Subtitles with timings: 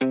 [0.00, 0.06] Du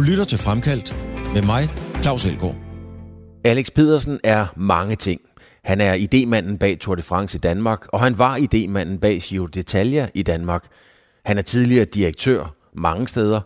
[0.00, 0.96] lytter til Fremkaldt
[1.34, 1.68] med mig,
[2.02, 2.56] Claus Elgaard.
[3.44, 5.20] Alex Pedersen er mange ting.
[5.64, 9.48] Han er idémanden bag Tour de France i Danmark, og han var idémanden bag Giro
[9.56, 10.66] d'Italia i Danmark.
[11.24, 13.40] Han er tidligere direktør mange steder.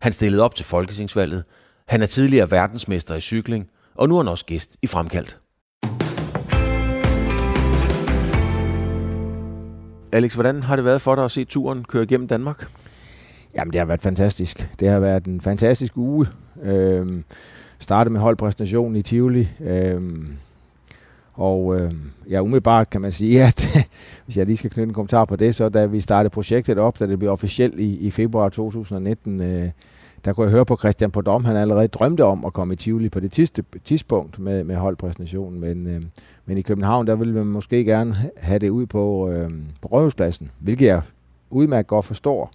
[0.00, 1.44] Han stillede op til Folketingsvalget.
[1.88, 5.38] Han er tidligere verdensmester i cykling, og nu er han også gæst i Fremkaldt.
[10.12, 12.66] Alex, hvordan har det været for dig at se turen køre igennem Danmark?
[13.54, 14.68] Jamen, det har været fantastisk.
[14.80, 16.26] Det har været en fantastisk uge.
[16.62, 17.24] Øhm,
[17.78, 19.48] startede med holdpræsentationen i Tivoli.
[19.60, 20.28] Øhm,
[21.34, 21.92] og øh,
[22.30, 23.88] ja, umiddelbart kan man sige, at
[24.24, 27.00] hvis jeg lige skal knytte en kommentar på det, så da vi startede projektet op,
[27.00, 29.68] da det blev officielt i, i februar 2019, øh,
[30.24, 33.08] der kunne jeg høre på Christian Podom, han allerede drømte om at komme i Tivoli
[33.08, 36.02] på det tidste, tidspunkt med, med holdpræsentationen, men, øh,
[36.46, 39.50] men i København, der ville man måske gerne have det ud på, øh,
[39.82, 41.02] på Rådhuspladsen, hvilket jeg
[41.50, 42.52] udmærket godt forstår.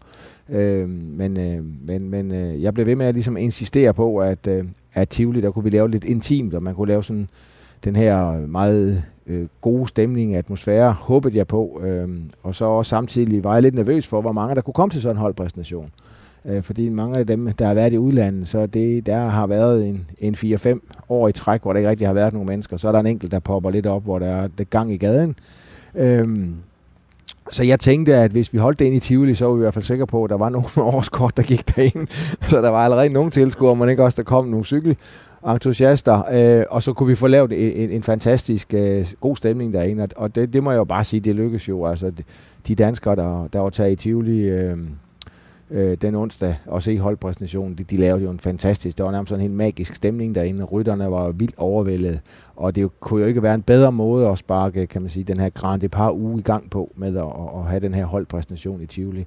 [0.49, 4.47] Øh, men øh, men, men øh, jeg blev ved med at ligesom insistere på, at,
[4.47, 7.29] øh, at Tivoli, der kunne vi lave lidt intimt, og man kunne lave sådan
[7.83, 11.81] den her meget øh, gode stemning, atmosfære, håbede jeg på.
[11.83, 12.09] Øh,
[12.43, 15.01] og så også samtidig var jeg lidt nervøs for, hvor mange der kunne komme til
[15.01, 15.91] sådan en holdpræsentation.
[16.45, 19.87] Øh, fordi mange af dem, der har været i udlandet, så det, der har været
[19.87, 20.79] en, en 4-5
[21.09, 22.77] år i træk, hvor der ikke rigtig har været nogen mennesker.
[22.77, 24.97] Så er der en enkelt, der popper lidt op, hvor der er det gang i
[24.97, 25.35] gaden.
[25.95, 26.55] Øhm,
[27.51, 29.61] så jeg tænkte, at hvis vi holdt det ind i Tivoli, så var vi i
[29.61, 32.07] hvert fald sikre på, at der var nogle årskort, der gik derind.
[32.49, 36.23] Så der var allerede nogle tilskuere, men ikke også, der kom nogle cykelentusiaster.
[36.31, 40.35] øh, og så kunne vi få lavet en, en, fantastisk øh, god stemning derinde, og
[40.35, 41.85] det, det må jeg jo bare sige, det lykkedes jo.
[41.85, 42.11] Altså,
[42.67, 44.77] de danskere, der, der var taget i Tivoli øh,
[45.71, 49.29] øh, den onsdag og se holdpræsentationen, de, de lavede jo en fantastisk, det var nærmest
[49.29, 52.19] sådan en helt magisk stemning derinde, rytterne var vildt overvældet,
[52.55, 55.39] og det kunne jo ikke være en bedre måde at sparke, kan man sige, den
[55.39, 57.23] her Grand Depart uge i gang på, med at,
[57.55, 59.25] at have den her holdpræsentation i Tivoli.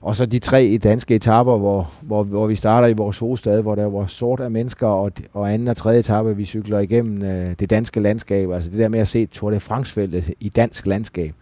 [0.00, 3.74] Og så de tre danske etapper, hvor, hvor, hvor vi starter i vores hovedstad, hvor
[3.74, 7.54] der var sort af mennesker, og, og anden og tredje etape, vi cykler igennem øh,
[7.58, 8.50] det danske landskab.
[8.50, 11.34] Altså det der med at se Tour de France-feltet i dansk landskab,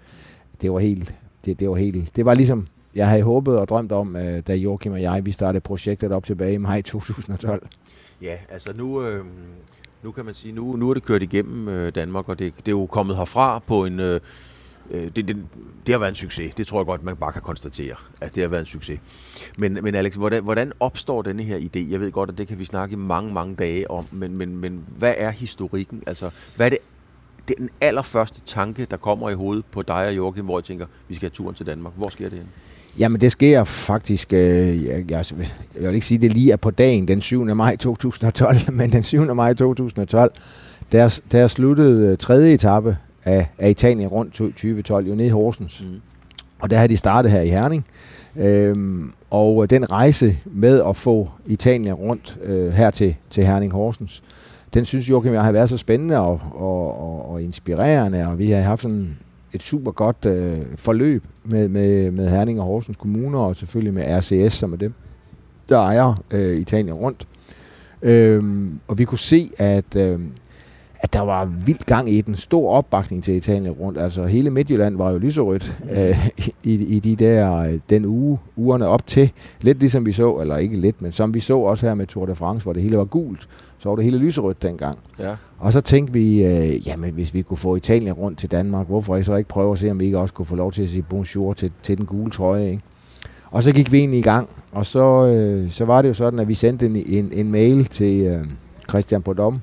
[0.62, 1.14] det var helt,
[1.44, 4.54] det, det var helt, det var ligesom, jeg havde håbet og drømt om, øh, da
[4.54, 7.68] Joachim og jeg, vi startede projektet op tilbage i maj 2012.
[8.22, 9.24] Ja, altså nu, øh,
[10.02, 12.68] nu kan man sige, nu, nu er det kørt igennem øh, Danmark, og det, det
[12.68, 14.00] er jo kommet herfra på en...
[14.00, 14.20] Øh,
[14.90, 15.46] øh, det, det,
[15.86, 16.54] det har været en succes.
[16.54, 19.00] Det tror jeg godt, man bare kan konstatere, at det har været en succes.
[19.58, 21.90] Men, men Alex, hvordan, hvordan opstår denne her idé?
[21.90, 24.56] Jeg ved godt, at det kan vi snakke i mange, mange dage om, men, men,
[24.56, 26.02] men hvad er historikken?
[26.06, 26.78] Altså, hvad er det,
[27.48, 30.64] det er den allerførste tanke, der kommer i hovedet på dig og Joachim, hvor jeg
[30.64, 31.92] tænker, vi skal have turen til Danmark.
[31.96, 32.48] Hvor sker det hen?
[32.98, 35.24] Jamen det sker faktisk, øh, jeg, jeg,
[35.80, 37.44] jeg vil ikke sige, det lige er på dagen, den 7.
[37.44, 39.34] maj 2012, men den 7.
[39.34, 40.32] maj 2012,
[40.92, 45.84] der, der sluttede tredje etape af, af Italien rundt 2012, jo nede i Horsens.
[45.86, 46.00] Mm.
[46.58, 47.84] Og der har de startet her i Herning.
[48.36, 54.22] Øhm, og den rejse med at få Italien rundt øh, her til, til Herning Horsens,
[54.74, 58.50] den synes Joachim jeg har været så spændende og, og, og, og inspirerende, og vi
[58.50, 59.16] har haft sådan
[59.56, 64.04] et super godt øh, forløb med, med, med Herning og Horsens Kommuner, og selvfølgelig med
[64.18, 64.92] RCS, som er dem,
[65.68, 67.26] der ejer øh, Italien rundt.
[68.02, 70.20] Øhm, og vi kunne se, at øh,
[71.00, 72.36] at der var vild gang i den.
[72.36, 73.98] Stor opbakning til Italien rundt.
[73.98, 76.28] Altså hele Midtjylland var jo lyserødt øh,
[76.64, 79.32] i, i de der, øh, den uge, ugerne op til.
[79.60, 82.26] Lidt ligesom vi så, eller ikke lidt, men som vi så også her med Tour
[82.26, 83.48] de France, hvor det hele var gult,
[83.78, 84.98] så var det hele lyserødt dengang.
[85.18, 85.34] Ja.
[85.58, 89.16] Og så tænkte vi, øh, jamen hvis vi kunne få Italien rundt til Danmark, hvorfor
[89.16, 90.90] ikke så ikke prøve at se, om vi ikke også kunne få lov til at
[90.90, 92.82] sige bonjour til, til den gule trøje, ikke?
[93.50, 96.38] Og så gik vi egentlig i gang, og så, øh, så var det jo sådan,
[96.38, 98.44] at vi sendte en, en, en mail til øh,
[98.88, 99.60] Christian Podom,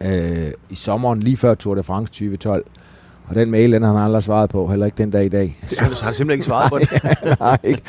[0.00, 2.64] øh, i sommeren, lige før Tour de France 2012.
[3.28, 5.58] Og den mail, den har han aldrig svaret på, heller ikke den dag i dag.
[5.68, 6.88] Så han har simpelthen ikke svaret på det?
[7.40, 7.82] Nej, ikke.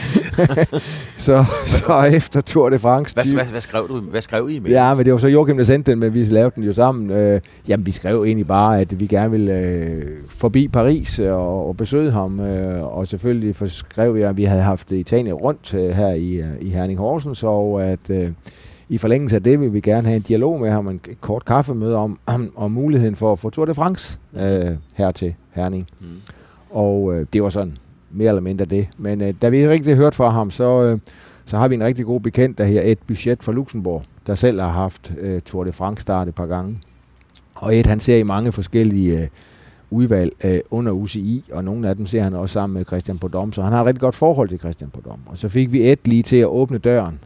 [1.17, 3.16] så, så efter Tour de France...
[3.16, 4.00] Hvad, hvad, hvad, skrev du?
[4.00, 6.23] Hvad skrev I i Ja, men det var så Joachim, der sendte den, men vi
[6.23, 7.12] lavede den jo sammen.
[7.12, 11.78] Øh, jamen, vi skrev egentlig bare, at vi gerne ville øh, forbi Paris og, og
[11.78, 12.40] besøge ham.
[12.40, 16.47] Øh, og selvfølgelig skrev jeg, at vi havde haft Italien rundt øh, her i, øh,
[16.61, 18.09] i Herning Horsens, og at...
[18.09, 18.29] Øh,
[18.89, 21.95] i forlængelse af det vil vi gerne have en dialog med ham, en kort kaffemøde
[21.95, 22.19] om,
[22.55, 25.87] om, muligheden for at få Tour de France øh, her til Herning.
[25.99, 26.07] Mm.
[26.69, 27.78] Og øh, det var sådan
[28.11, 28.89] mere eller mindre det.
[28.97, 30.99] Men øh, da vi ikke rigtig hørt fra ham, så, øh,
[31.45, 34.59] så har vi en rigtig god bekendt, der her et budget for Luxembourg, der selv
[34.61, 36.78] har haft øh, Tour de France start et par gange.
[37.55, 39.28] Og et, han ser i mange forskellige øh,
[39.89, 43.53] udvalg øh, under UCI, og nogle af dem ser han også sammen med Christian Podom,
[43.53, 45.19] så han har et rigtig godt forhold til Christian Podom.
[45.25, 47.19] Og så fik vi et lige til at åbne døren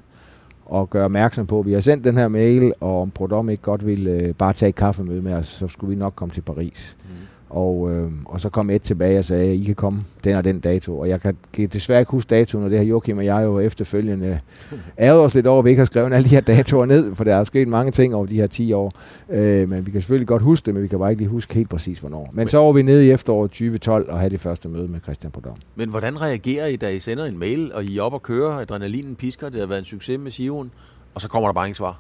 [0.72, 3.64] og gøre opmærksom på, at vi har sendt den her mail, og om Prodom ikke
[3.64, 6.42] godt ville øh, bare tage et kaffemøde med os, så skulle vi nok komme til
[6.42, 6.98] Paris.
[7.04, 7.10] Mm.
[7.52, 10.44] Og, øh, og så kom et tilbage og sagde, at I kan komme den og
[10.44, 11.00] den dato.
[11.00, 13.60] Og jeg kan, kan desværre ikke huske datoen, og det har Joachim og jeg jo
[13.60, 14.40] efterfølgende
[15.00, 17.24] ærget os lidt over, at vi ikke har skrevet alle de her datoer ned, for
[17.24, 18.94] der er sket mange ting over de her 10 år.
[19.30, 21.54] Øh, men vi kan selvfølgelig godt huske det, men vi kan bare ikke lige huske
[21.54, 22.30] helt præcis, hvornår.
[22.34, 25.32] Men så var vi nede i efteråret 2012 og havde det første møde med Christian
[25.32, 25.56] Podom.
[25.76, 28.52] Men hvordan reagerer I, da I sender en mail, og I er op og kører,
[28.52, 30.72] adrenalinen pisker, det har været en succes med Sion,
[31.16, 32.00] og så kommer der bare ingen svar?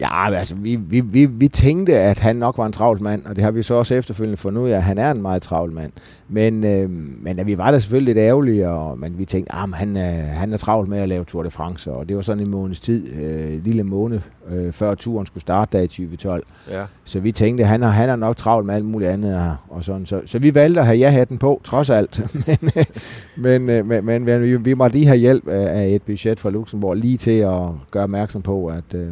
[0.00, 3.36] Ja, altså, vi, vi, vi, vi tænkte, at han nok var en travl mand, og
[3.36, 5.72] det har vi så også efterfølgende fundet ud af, at han er en meget travl
[5.72, 5.92] mand.
[6.28, 6.90] Men, øh,
[7.22, 10.10] men at vi var da selvfølgelig lidt ærgerlige, og, men vi tænkte, at han, er,
[10.12, 12.80] han er travlt med at lave Tour de France, og det var sådan en måneds
[12.80, 14.20] tid, øh, lille måned,
[14.50, 16.46] øh, før turen skulle starte der i 2012.
[16.70, 16.84] Ja.
[17.04, 19.36] Så vi tænkte, at han er, han er nok travlt med alt muligt andet.
[19.36, 20.06] Og, og sådan.
[20.06, 22.20] Så, så vi valgte at have ja-hatten på, trods alt.
[22.46, 22.84] men, øh,
[23.36, 26.50] men, øh, men, men, men vi, vi måtte lige have hjælp af et budget fra
[26.50, 28.94] Luxembourg, lige til at gøre opmærksom på, at...
[28.94, 29.08] Øh,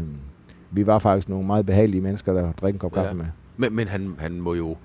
[0.72, 3.14] vi var faktisk nogle meget behagelige mennesker, der drikker en kop kaffe ja.
[3.14, 3.26] med.
[3.56, 4.76] Men, men han, han må jo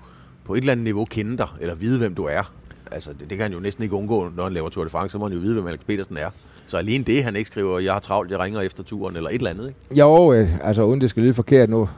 [0.44, 2.52] på et eller andet niveau kende dig, eller vide, hvem du er.
[2.92, 5.12] Altså, det, det kan han jo næsten ikke undgå, når han laver Tour de France,
[5.12, 6.30] så må han jo vide, hvem Alex Petersen er.
[6.68, 9.34] Så alene det, han ikke skriver, jeg har travlt, jeg ringer efter turen, eller et
[9.34, 10.00] eller andet, ikke?
[10.00, 11.88] Jo, øh, altså uden det skal lyde forkert nu,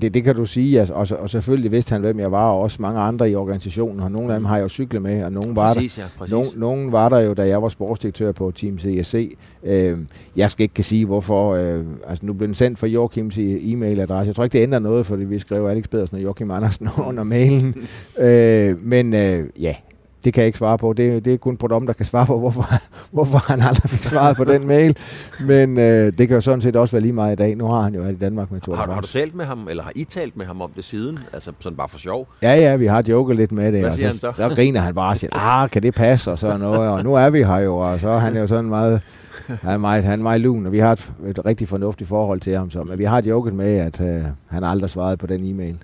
[0.00, 2.60] det, det kan du sige, altså, og, og selvfølgelig vidste han, hvem jeg var, og
[2.60, 5.32] også mange andre i organisationen, og nogle af dem har jeg jo cyklet med, og
[5.32, 6.32] nogen var, præcis, der, ja, præcis.
[6.32, 9.36] nogen, nogen var der jo, da jeg var sportsdirektør på Team CSC.
[9.64, 9.98] Øh,
[10.36, 14.28] jeg skal ikke kan sige, hvorfor, øh, altså nu blev den sendt fra Joachims e-mailadresse.
[14.28, 17.24] Jeg tror ikke, det ændrer noget, fordi vi skrev Alex Pedersen og Joachim Andersen under
[17.24, 17.74] mailen.
[18.18, 19.74] øh, men øh, ja,
[20.24, 20.92] det kan jeg ikke svare på.
[20.92, 22.74] Det, det er kun Prodom, der kan svare på, hvorfor,
[23.12, 24.96] hvorfor han aldrig fik svaret på den mail.
[25.40, 27.56] Men øh, det kan jo sådan set også være lige meget i dag.
[27.56, 29.66] Nu har han jo været i Danmark med Tour har, har du talt med ham,
[29.70, 31.18] eller har I talt med ham om det siden?
[31.32, 32.28] Altså sådan bare for sjov?
[32.42, 33.80] Ja, ja, vi har joket lidt med det.
[33.80, 34.48] Hvad og siger så, han så?
[34.48, 36.30] så griner han bare og siger, ah, kan det passe?
[36.30, 36.90] Og sådan noget.
[36.90, 39.00] Og nu er vi her jo, og så er han jo sådan meget...
[39.46, 42.40] Han er meget, han er meget lun, og vi har et, et rigtig fornuftigt forhold
[42.40, 42.70] til ham.
[42.70, 45.78] Så, men vi har joket med, at øh, han aldrig svaret på den e-mail.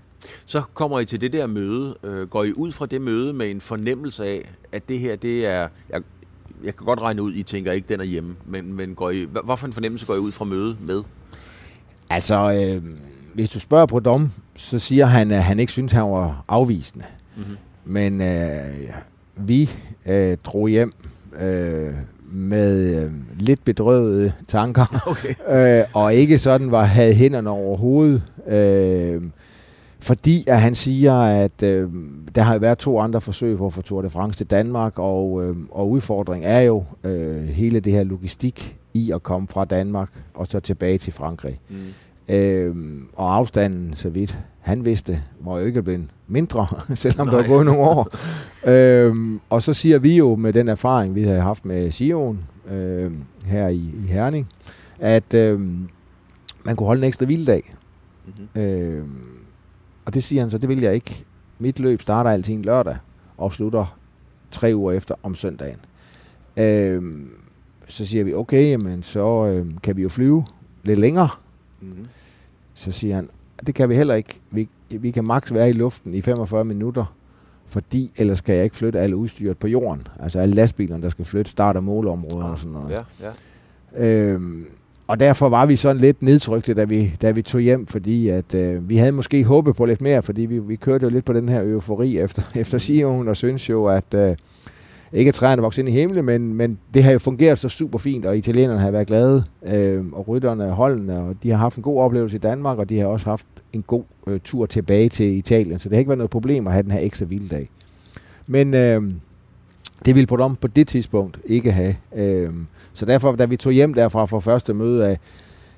[0.46, 1.96] Så kommer I til det der møde.
[2.04, 5.46] Øh, går I ud fra det møde med en fornemmelse af, at det her, det
[5.46, 5.68] er...
[5.90, 6.02] Jeg,
[6.64, 8.36] jeg kan godt regne ud, I tænker ikke, den er hjemme.
[8.46, 11.02] Men, men går I, hvad, hvad for en fornemmelse går I ud fra mødet med?
[12.10, 12.84] Altså, øh,
[13.34, 17.04] hvis du spørger på Dom, så siger han, at han ikke synes, han var afvisende.
[17.36, 17.56] Mm-hmm.
[17.84, 18.60] Men øh,
[19.36, 19.70] vi
[20.06, 20.92] øh, drog hjem
[21.40, 21.94] øh,
[22.32, 25.34] med øh, lidt bedrøvede tanker, Okay.
[25.80, 28.22] øh, og ikke sådan var havde hænderne over hovedet.
[28.48, 29.22] Øh,
[30.02, 31.88] fordi at han siger, at øh,
[32.34, 35.44] der har været to andre forsøg på at få Tour de France til Danmark, og,
[35.44, 40.10] øh, og udfordringen er jo øh, hele det her logistik i at komme fra Danmark
[40.34, 41.60] og så tilbage til Frankrig.
[41.68, 42.34] Mm.
[42.34, 42.76] Øh,
[43.16, 47.36] og afstanden, så vidt han vidste, var jo ikke blevet mindre, selvom Nej.
[47.36, 48.08] der var gået nogle år.
[48.70, 52.38] øh, og så siger vi jo med den erfaring, vi havde haft med Sion
[52.70, 53.12] øh,
[53.46, 54.48] her i, i Herning,
[55.00, 55.60] at øh,
[56.64, 57.74] man kunne holde en ekstra hviledag.
[58.26, 58.60] Mm-hmm.
[58.62, 59.04] Øh,
[60.10, 61.24] og det siger han så, det vil jeg ikke.
[61.58, 62.96] Mit løb starter altid en lørdag
[63.38, 63.98] og slutter
[64.50, 65.76] tre uger efter om søndagen.
[66.56, 67.02] Øh,
[67.88, 70.44] så siger vi, okay, men så øh, kan vi jo flyve
[70.82, 71.28] lidt længere.
[71.80, 72.06] Mm-hmm.
[72.74, 73.28] Så siger han,
[73.66, 74.40] det kan vi heller ikke.
[74.50, 77.14] Vi, vi kan maks være i luften i 45 minutter,
[77.66, 80.08] fordi ellers kan jeg ikke flytte alle udstyret på jorden.
[80.20, 82.90] Altså alle lastbilerne, der skal flytte start- og måleområder og sådan noget.
[82.90, 84.06] Ja, ja.
[84.06, 84.66] Øhm,
[85.10, 88.54] og derfor var vi sådan lidt nedtrykte, da vi, da vi tog hjem, fordi at,
[88.54, 91.32] øh, vi havde måske håbet på lidt mere, fordi vi, vi kørte jo lidt på
[91.32, 94.36] den her eufori efter, efter Sion, og synes jo, at øh,
[95.12, 97.98] ikke at træerne vokset ind i himlen, men, men det har jo fungeret så super
[97.98, 101.76] fint, og italienerne har været glade, øh, og rytterne og holdene, og de har haft
[101.76, 105.08] en god oplevelse i Danmark, og de har også haft en god øh, tur tilbage
[105.08, 107.70] til Italien, så det har ikke været noget problem at have den her ekstra vilddag.
[108.46, 109.02] Men øh,
[110.06, 111.96] det ville Podom på det tidspunkt ikke have.
[112.14, 112.52] Øh,
[112.92, 115.18] så derfor, da vi tog hjem derfra for første møde af,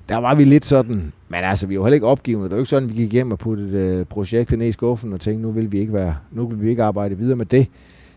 [0.08, 2.44] der var vi lidt sådan, men altså, vi var heller ikke opgivende.
[2.44, 5.12] Det var jo ikke sådan, vi gik hjem og puttede øh, projektet ned i skuffen
[5.12, 7.66] og tænkte, nu vil vi ikke være, nu vil vi ikke arbejde videre med det.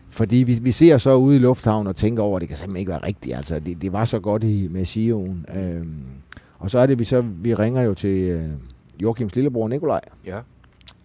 [0.08, 2.80] Fordi vi, vi ser så ude i lufthavnen og tænker over, at det kan simpelthen
[2.80, 3.36] ikke være rigtigt.
[3.36, 5.46] Altså, det, det var så godt i, med Sion.
[5.56, 5.94] Øhm,
[6.58, 8.48] og så er det, vi så vi ringer jo til øh,
[9.02, 10.38] Joachims lillebror Nikolaj, ja.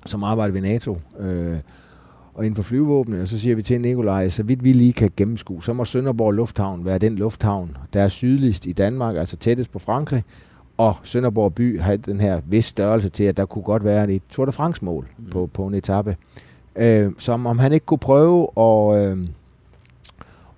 [0.05, 0.97] som arbejder ved NATO.
[1.19, 1.57] Øh,
[2.33, 5.09] og inden for flyvåbnet, og så siger vi til Nikolaj, så vidt vi lige kan
[5.17, 9.71] gennemskue, så må Sønderborg Lufthavn være den lufthavn, der er sydligst i Danmark, altså tættest
[9.71, 10.23] på Frankrig,
[10.77, 14.21] og Sønderborg by har den her vis størrelse til, at der kunne godt være et
[14.29, 15.25] Tour de France-mål Mm.
[15.29, 16.17] på, på en etape.
[16.75, 19.17] Øh, som om han ikke kunne prøve at, øh,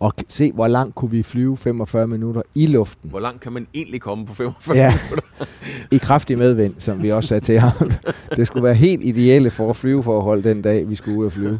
[0.01, 3.09] k- se, hvor langt kunne vi flyve 45 minutter i luften.
[3.09, 4.93] Hvor langt kan man egentlig komme på 45 Ja.
[5.03, 5.45] minutter?
[5.91, 7.91] I kraftig medvind, som vi også sagde til ham.
[8.35, 11.17] Det skulle være helt ideelle for at flyve for at holde den dag, vi skulle
[11.19, 11.59] ud og flyve.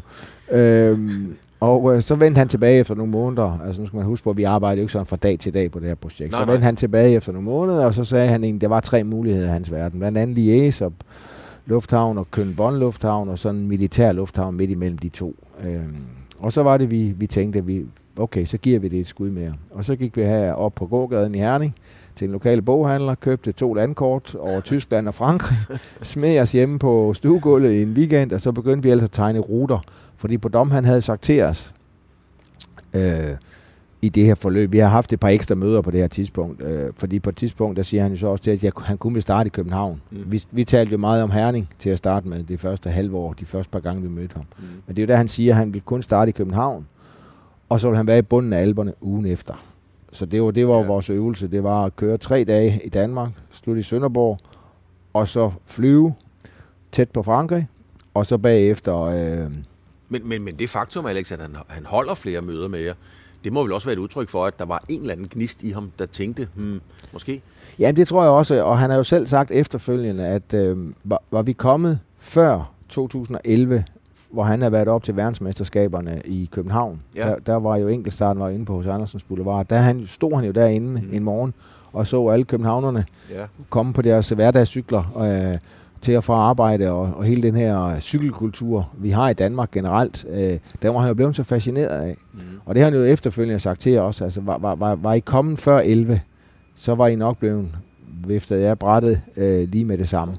[0.52, 3.58] Øhm, og øh, så vendte han tilbage efter nogle måneder.
[3.66, 5.54] Altså nu skal man huske på, at vi arbejder jo ikke sådan fra dag til
[5.54, 6.30] dag på det her projekt.
[6.32, 6.54] Nej, så nej.
[6.54, 9.04] vendte han tilbage efter nogle måneder, og så sagde han egentlig, at der var tre
[9.04, 9.98] muligheder i hans verden.
[9.98, 10.92] Blandt andet Lies og
[11.66, 15.36] lufthavn og København lufthavn og sådan en militær lufthavn midt imellem de to.
[15.64, 15.96] Øhm,
[16.38, 17.84] og så var det, vi, vi tænkte, at vi,
[18.18, 19.54] okay, så giver vi det et skud mere.
[19.70, 21.74] Og så gik vi her op på gågaden i Herning
[22.16, 25.58] til en lokal boghandler, købte to landkort over Tyskland og Frankrig,
[26.02, 29.38] smed os hjemme på stuegulvet i en weekend, og så begyndte vi altså at tegne
[29.38, 29.78] ruter.
[30.16, 31.74] Fordi på dom, han havde sagt til os,
[32.94, 33.36] øh,
[34.04, 34.72] i det her forløb.
[34.72, 37.36] Vi har haft et par ekstra møder på det her tidspunkt, øh, fordi på et
[37.36, 39.50] tidspunkt, der siger han jo så også til, at jeg, han kunne vil starte i
[39.50, 40.00] København.
[40.10, 40.18] Mm.
[40.26, 43.32] Vi, vi talte jo meget om Herning til at starte med det første halve år,
[43.32, 44.44] de første par gange, vi mødte ham.
[44.58, 44.64] Mm.
[44.86, 46.86] Men det er jo der, han siger, at han vil kun starte i København,
[47.68, 49.54] og så vil han være i bunden af alberne ugen efter.
[50.12, 50.86] Så det var, det var ja.
[50.86, 51.48] vores øvelse.
[51.48, 54.38] Det var at køre tre dage i Danmark, slutte i Sønderborg,
[55.12, 56.14] og så flyve
[56.92, 57.68] tæt på Frankrig,
[58.14, 59.00] og så bagefter...
[59.00, 59.50] Øh,
[60.08, 62.94] men, men, men det faktum, Alex, at han, han holder flere møder med jer,
[63.44, 65.62] det må vel også være et udtryk for, at der var en eller anden gnist
[65.62, 66.80] i ham, der tænkte, hmm,
[67.12, 67.42] måske?
[67.78, 71.22] Ja, det tror jeg også, og han har jo selv sagt efterfølgende, at øh, var,
[71.30, 73.84] var vi kommet før 2011,
[74.34, 77.00] hvor han havde været op til verdensmesterskaberne i København.
[77.16, 77.28] Ja.
[77.28, 79.66] Der, der var jo enkeltstarten var inde på hos Andersens Boulevard.
[79.68, 81.08] Der han, stod han jo derinde mm.
[81.12, 81.54] en morgen
[81.92, 83.44] og så alle københavnerne ja.
[83.70, 85.52] komme på deres hverdagssykler.
[85.52, 85.58] Øh,
[86.04, 90.26] til at få arbejde, og, og hele den her cykelkultur, vi har i Danmark generelt,
[90.30, 92.16] øh, der var han jo blevet så fascineret af.
[92.32, 92.40] Mm.
[92.64, 95.20] Og det har han jo efterfølgende sagt til os, altså var, var, var, var I
[95.20, 96.20] kommet før 11,
[96.74, 97.68] så var I nok blevet
[98.26, 100.36] viftet jeg brættet øh, lige med det samme.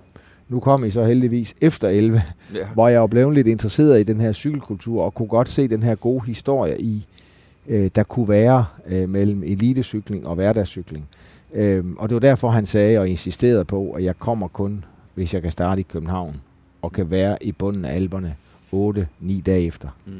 [0.49, 2.21] Nu kom I så heldigvis efter 11,
[2.55, 2.67] ja.
[2.73, 5.95] hvor jeg blevet lidt interesseret i den her cykelkultur, og kunne godt se den her
[5.95, 7.07] gode historie i,
[7.67, 11.07] øh, der kunne være øh, mellem elitecykling og hverdagscykling.
[11.53, 14.85] Øh, og det var derfor, han sagde og insisterede på, at jeg kommer kun
[15.15, 16.35] hvis jeg kan starte i København
[16.81, 18.35] og kan være i bunden af alberne
[18.73, 19.89] 8-9 dage efter.
[20.05, 20.13] Mm.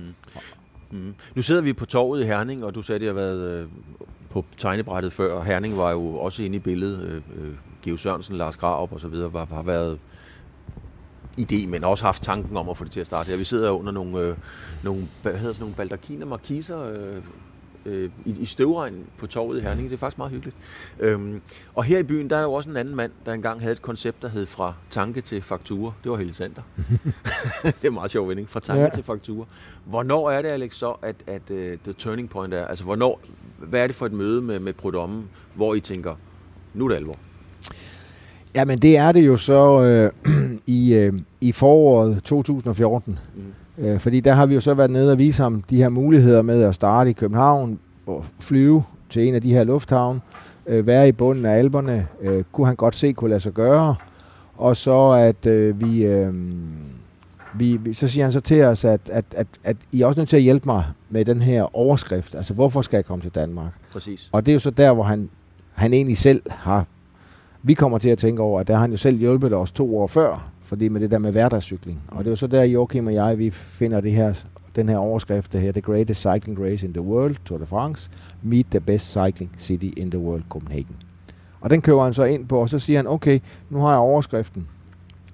[0.91, 1.13] Mm.
[1.35, 3.67] Nu sidder vi på torvet i Herning, og du sagde, at det har været øh,
[4.29, 7.01] på tegnebrættet før, og Herning var jo også inde i billedet.
[7.07, 7.53] Øh, øh
[7.83, 9.99] Geo Sørensen, Lars Graup og så videre var, har været
[11.39, 13.37] idé, men også haft tanken om at få det til at starte her.
[13.37, 14.37] Vi sidder under nogle, øh,
[14.83, 17.21] nogle, hvad hedder sådan nogle baldakiner, markiser, øh,
[17.85, 19.89] øh, i, i støvregnen på torvet i Herning.
[19.89, 20.57] Det er faktisk meget hyggeligt.
[20.99, 21.41] Øhm,
[21.75, 23.81] og her i byen, der er jo også en anden mand, der engang havde et
[23.81, 25.93] koncept, der hed Fra tanke til faktura.
[26.03, 26.61] Det var Helle Sander.
[27.81, 28.49] det er meget sjov vending.
[28.49, 28.89] Fra tanke ja.
[28.89, 29.45] til faktura.
[29.85, 32.67] Hvornår er det, Alex, så, at, at uh, the turning point er?
[32.67, 33.21] Altså, hvornår,
[33.57, 35.23] hvad er det for et møde med, med Prodomme,
[35.53, 36.15] hvor I tænker,
[36.73, 37.15] nu er det alvor?
[38.55, 40.11] Jamen, det er det jo så øh,
[40.67, 43.19] i, øh, i foråret 2014.
[43.35, 43.41] Mm
[43.77, 46.41] Øh, fordi der har vi jo så været nede og vise ham de her muligheder
[46.41, 50.21] med at starte i København og flyve til en af de her lufthavne,
[50.67, 53.95] øh, være i bunden af alberne, øh, kunne han godt se kunne lade sig gøre.
[54.57, 56.33] Og så at øh, vi, øh,
[57.53, 60.29] vi, så siger han så til os, at, at, at, at I er også nødt
[60.29, 62.35] til at hjælpe mig med den her overskrift.
[62.35, 63.71] Altså, hvorfor skal jeg komme til Danmark?
[63.91, 64.29] Præcis.
[64.31, 65.29] Og det er jo så der, hvor han,
[65.73, 66.85] han egentlig selv har...
[67.67, 69.97] Vi kommer til at tænke over, at der har han jo selv hjulpet os to
[69.97, 72.01] år før, fordi med det der med hverdagscykling.
[72.07, 74.33] Og det er jo så der, Joachim og jeg, vi finder det her,
[74.75, 78.09] den her overskrift, der her, The Greatest Cycling Race in the World, Tour de France,
[78.43, 80.95] Meet the Best Cycling City in the World, Copenhagen.
[81.61, 83.99] Og den køber han så ind på, og så siger han, okay, nu har jeg
[83.99, 84.67] overskriften.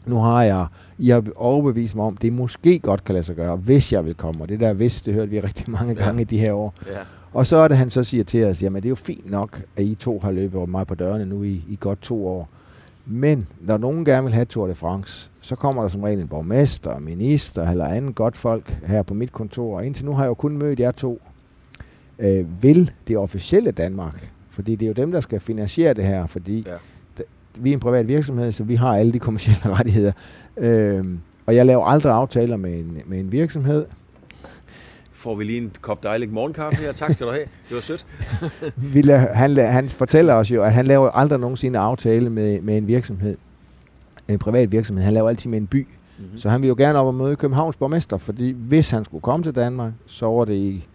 [0.06, 0.66] Nu har jeg,
[0.98, 4.14] I har overbevist mig om, det måske godt kan lade sig gøre, hvis jeg vil
[4.14, 4.44] komme.
[4.44, 6.22] Og det der hvis, det hørte vi rigtig mange gange ja.
[6.22, 6.74] i de her år.
[6.88, 7.00] Ja.
[7.34, 9.62] Og så er det, han så siger til os, jamen det er jo fint nok,
[9.76, 12.50] at I to har løbet mig på dørene nu i, i godt to år.
[13.06, 16.28] Men når nogen gerne vil have Tour de France, så kommer der som regel en
[16.28, 19.78] borgmester, minister eller anden godt folk her på mit kontor.
[19.78, 21.22] Og indtil nu har jeg jo kun mødt jer to.
[22.20, 26.26] Øh, vil det officielle Danmark, fordi det er jo dem, der skal finansiere det her,
[26.26, 27.24] fordi ja.
[27.60, 30.12] vi er en privat virksomhed, så vi har alle de kommersielle rettigheder.
[30.58, 31.06] Øh,
[31.46, 33.86] og jeg laver aldrig aftaler med en, med en virksomhed
[35.22, 36.92] får vi lige en kop dejlig morgenkaffe her.
[36.92, 37.46] Tak skal du have.
[37.70, 38.06] Det var sødt.
[39.34, 43.38] han, han fortæller os jo, at han laver aldrig nogensinde aftale med, med en virksomhed.
[44.28, 45.04] En privat virksomhed.
[45.04, 45.88] Han laver altid med en by.
[46.18, 46.38] Mm-hmm.
[46.38, 49.44] Så han vil jo gerne op og møde Københavns borgmester, fordi hvis han skulle komme
[49.44, 50.88] til Danmark, så var det i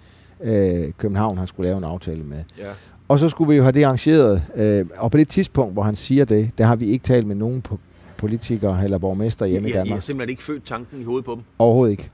[0.42, 2.38] øh, København, han skulle lave en aftale med.
[2.58, 2.70] Ja.
[3.08, 4.42] Og så skulle vi jo have det arrangeret.
[4.56, 7.36] Øh, og på det tidspunkt, hvor han siger det, der har vi ikke talt med
[7.36, 7.78] nogen på
[8.16, 9.86] politikere eller borgmester hjemme ja, i Danmark.
[9.86, 11.42] I har simpelthen ikke født tanken i hovedet på dem?
[11.58, 12.10] Overhovedet ikke.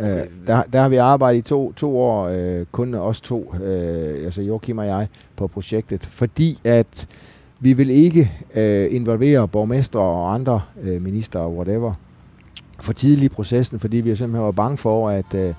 [0.00, 0.20] Okay.
[0.20, 4.24] Øh, der, der har vi arbejdet i to, to år, øh, kun os to, øh,
[4.24, 7.08] altså Joachim og jeg, på projektet, fordi at
[7.60, 11.92] vi vil ikke øh, involvere borgmester og andre øh, minister og whatever
[12.80, 15.54] for tidlig i processen, fordi vi simpelthen var bange for, at øh,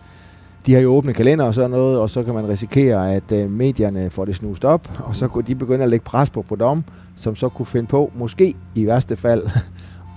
[0.65, 3.51] de har jo åbne kalender og sådan noget, og så kan man risikere, at øh,
[3.51, 6.83] medierne får det snust op, og så kunne de begynde at lægge pres på Podom,
[7.15, 9.43] som så kunne finde på, måske i værste fald,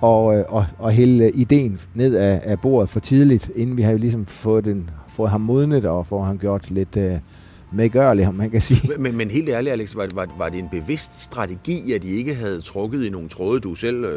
[0.01, 3.93] Øh, og, og, og hælde ideen ned af, af bordet for tidligt, inden vi har
[3.93, 7.13] jo ligesom fået, den, fået ham modnet og fået ham gjort lidt uh,
[7.73, 8.91] medgørlig, om man kan sige.
[8.99, 12.35] Men, men, helt ærligt, Alex, var, var, var det en bevidst strategi, at de ikke
[12.35, 14.17] havde trukket i nogle tråde, du selv øh,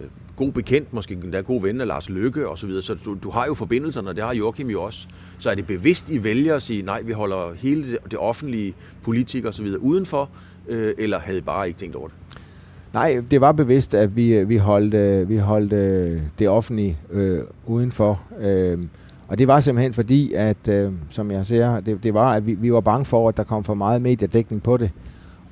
[0.00, 2.82] øh, god bekendt, måske endda god ven af Lars Lykke og så videre.
[2.82, 5.08] Så du, du har jo forbindelserne, og det har Joachim jo også.
[5.38, 8.74] Så er det bevidst, I vælger at sige, nej, vi holder hele det, det offentlige
[9.02, 10.30] politik og så videre udenfor,
[10.68, 12.16] øh, eller havde I bare ikke tænkt over det?
[12.94, 17.40] Nej, det var bevidst, at vi, vi holdt, øh, vi holdt øh, det offentlige øh,
[17.66, 18.20] udenfor.
[18.40, 18.78] Øh,
[19.28, 22.54] og det var simpelthen fordi, at øh, som jeg siger, det, det var, at vi,
[22.54, 24.90] vi var bange for, at der kom for meget mediedækning på det.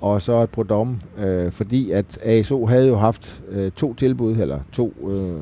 [0.01, 4.59] Og så et prodom, øh, fordi at ASO havde jo haft øh, to tilbud, eller
[4.73, 5.41] to øh,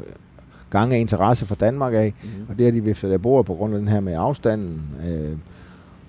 [0.71, 2.47] gange af interesse for Danmark af, mm-hmm.
[2.49, 4.83] og det har de viftet af bordet på grund af den her med afstanden.
[5.09, 5.37] Øh,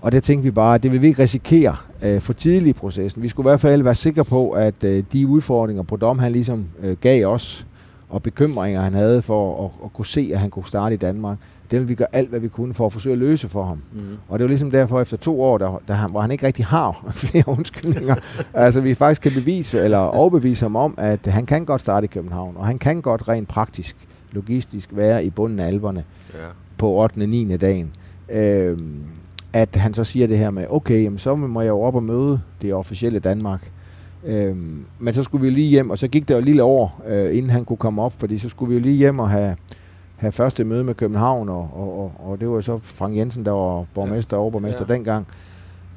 [0.02, 2.80] og det tænkte vi bare, at det vil vi ikke risikere øh, for tidligt i
[2.80, 3.24] processen.
[3.24, 6.66] Vi skulle i hvert fald være sikre på, at øh, de udfordringer, Prodom han ligesom
[6.84, 7.66] øh, gav os,
[8.10, 11.38] og bekymringer, han havde for at, at kunne se, at han kunne starte i Danmark,
[11.72, 13.82] det ville vi gøre alt, hvad vi kunne for at forsøge at løse for ham.
[13.94, 14.02] Mm.
[14.30, 16.66] Og det var ligesom derfor, efter to år, der, der han, hvor han ikke rigtig
[16.66, 18.16] har flere undskyldninger,
[18.54, 22.08] altså vi faktisk kan bevise, eller overbevise ham om, at han kan godt starte i
[22.08, 23.96] København, og han kan godt rent praktisk,
[24.32, 26.04] logistisk være i bunden af alberne
[26.34, 26.40] ja.
[26.78, 27.22] på 8.
[27.22, 27.58] og 9.
[27.58, 27.92] dagen.
[28.30, 29.04] Øhm,
[29.54, 32.04] at han så siger det her med, okay, jamen, så må jeg jo op og
[32.04, 33.72] møde det officielle Danmark.
[34.26, 37.38] Øhm, men så skulle vi lige hjem, og så gik der jo lille år, øh,
[37.38, 39.56] inden han kunne komme op, fordi så skulle vi jo lige hjem og have,
[40.16, 43.46] have første møde med København, og, og, og, og det var jo så Frank Jensen,
[43.46, 44.94] der var borgmester og overborgmester ja.
[44.94, 45.28] dengang.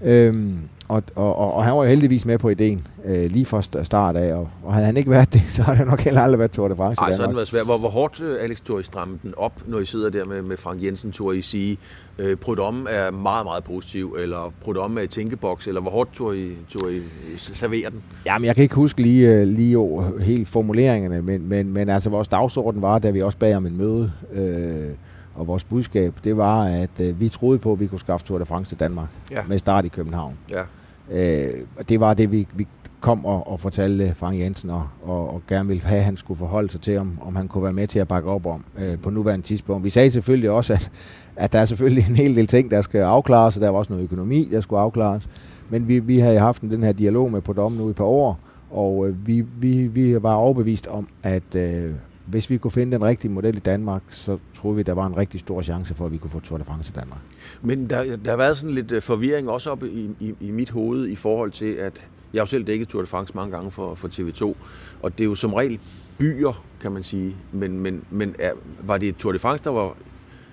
[0.05, 0.59] Øhm,
[0.89, 4.17] og, og, og, og han var jo heldigvis med på ideen øh, lige fra start
[4.17, 6.51] af, og, og havde han ikke været det, så havde det nok heller aldrig været
[6.51, 7.65] Tour de France Ej, så har det været svært.
[7.65, 10.43] Hvor, hvor hårdt, øh, Alex, tog I stramme den op, når I sidder der med,
[10.43, 11.79] med Frank Jensen, tog I sige,
[12.19, 16.37] øh, Prudhomme er meget, meget positiv, eller Prudhomme er i tænkeboks, eller hvor hårdt tog
[16.37, 17.01] I, tog I
[17.37, 18.03] servere den?
[18.27, 22.29] Jamen, jeg kan ikke huske lige, øh, lige helt formuleringerne, men, men, men altså vores
[22.29, 24.91] dagsorden var, da vi også bag om en møde, øh,
[25.35, 28.39] og vores budskab, det var, at øh, vi troede på, at vi kunne skaffe Tour
[28.39, 29.43] de France til Danmark ja.
[29.49, 30.35] med start i København.
[30.51, 30.63] Ja.
[31.11, 32.67] Øh, og det var det, vi, vi
[33.01, 36.39] kom og, og fortalte Frank Jensen, og, og, og gerne ville have, at han skulle
[36.39, 38.99] forholde sig til, om, om han kunne være med til at bakke op om øh,
[38.99, 39.85] på nuværende tidspunkt.
[39.85, 40.91] Vi sagde selvfølgelig også, at,
[41.37, 43.93] at der er selvfølgelig en hel del ting, der skal afklares, og der var også
[43.93, 45.29] noget økonomi, der skulle afklares.
[45.71, 48.05] Men vi, vi havde haft den her dialog med på dommen nu i et par
[48.05, 48.39] år,
[48.71, 51.91] og øh, vi, vi, vi var overbevist om, at øh,
[52.27, 55.17] hvis vi kunne finde den rigtige model i Danmark, så troede vi, der var en
[55.17, 57.21] rigtig stor chance for, at vi kunne få Tour de France i Danmark.
[57.63, 60.71] Men der, der har været sådan lidt øh, forvirring også op i, i, i mit
[60.71, 63.71] hoved i forhold til, at jeg har jo selv dækket Tour de France mange gange
[63.71, 64.57] for, for TV2,
[65.03, 65.79] og det er jo som regel
[66.19, 67.37] byer, kan man sige.
[67.53, 69.97] Men, men, men er, var det Tour de France, der var,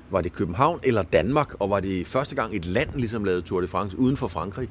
[0.10, 3.62] var det København eller Danmark, og var det første gang et land ligesom lavede Tour
[3.62, 4.70] de France uden for Frankrig?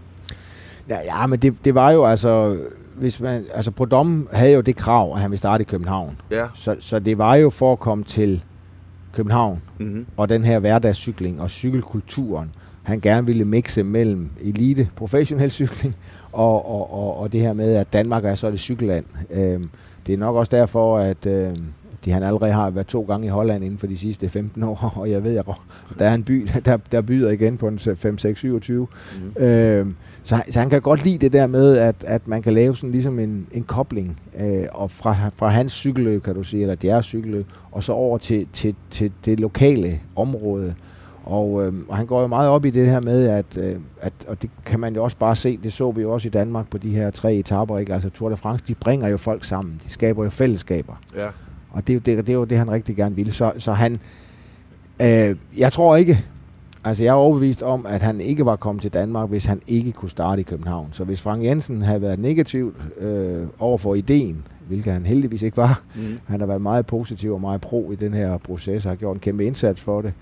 [0.91, 2.57] Ja, ja men det, det var jo altså
[3.01, 6.21] hvis man, altså Prodom havde jo det krav, at han ville starte i København.
[6.31, 6.45] Ja.
[6.55, 8.43] Så, så det var jo for at komme til
[9.13, 10.07] København, mm-hmm.
[10.17, 12.51] og den her hverdagscykling og cykelkulturen,
[12.83, 15.97] han gerne ville mixe mellem elite, professionel cykling,
[16.33, 19.05] og, og, og, og det her med, at Danmark er så det cykelland.
[19.31, 19.71] Øhm,
[20.07, 21.65] det er nok også derfor, at øhm,
[22.05, 24.93] de han allerede har været to gange i Holland inden for de sidste 15 år,
[25.01, 25.47] og jeg ved, at
[25.99, 28.73] der er en by, der, der byder igen på en 5-6-27.
[28.73, 29.43] Mm.
[29.43, 32.77] Øhm, så, så han kan godt lide det der med, at, at man kan lave
[32.77, 36.75] sådan ligesom en, en kobling øh, og fra, fra hans cykelløb, kan du sige, eller
[36.75, 40.75] deres cykelløb, og så over til, til, til det lokale område.
[41.25, 44.13] Og, øh, og han går jo meget op i det her med, at, øh, at,
[44.27, 46.71] og det kan man jo også bare se, det så vi jo også i Danmark
[46.71, 47.95] på de her tre etaper, ikke?
[47.95, 50.95] altså Tour de France, de bringer jo folk sammen, de skaber jo fællesskaber.
[51.17, 51.29] Ja.
[51.73, 53.33] Og det, det, det jo det, han rigtig gerne ville.
[53.33, 54.01] Så, så han,
[55.03, 56.25] øh, jeg tror ikke,
[56.85, 59.93] altså jeg er overbevist om, at han ikke var kommet til Danmark, hvis han ikke
[59.93, 60.89] kunne starte i København.
[60.93, 65.57] Så hvis Frank Jensen havde været negativ øh, over for ideen, hvilket han heldigvis ikke
[65.57, 66.01] var, mm.
[66.27, 69.17] han har været meget positiv og meget pro i den her proces, og har gjort
[69.17, 70.13] en kæmpe indsats for det,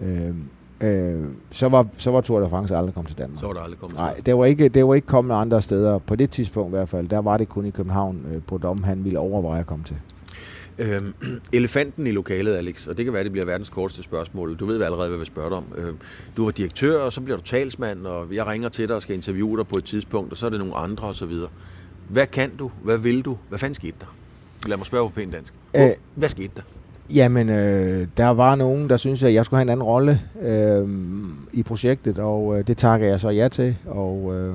[0.00, 0.34] øh,
[0.80, 3.40] øh, så, var, så var Tour de France aldrig kommet til Danmark.
[3.40, 5.98] Så var der aldrig kommet Nej, det var, ikke, det var ikke kommet andre steder.
[5.98, 8.82] På det tidspunkt i hvert fald, der var det kun i København øh, på dom,
[8.82, 9.96] han ville overveje at komme til.
[10.80, 11.14] Øhm,
[11.52, 14.56] elefanten i lokalet, Alex, og det kan være, det bliver verdens korteste spørgsmål.
[14.56, 15.64] Du ved allerede, hvad jeg vil spørge dig om.
[15.76, 15.96] Øhm,
[16.36, 19.14] du var direktør, og så bliver du talsmand, og jeg ringer til dig og skal
[19.16, 21.32] interviewe dig på et tidspunkt, og så er det nogle andre osv.
[22.08, 22.70] Hvad kan du?
[22.82, 23.38] Hvad vil du?
[23.48, 24.16] Hvad fanden skete der?
[24.66, 25.54] Lad mig spørge på pænt dansk.
[25.70, 26.62] Hvor, øh, hvad skete der?
[27.14, 30.88] Jamen, øh, der var nogen, der synes at jeg skulle have en anden rolle øh,
[31.52, 34.54] i projektet, og øh, det takker jeg så ja til, og øh,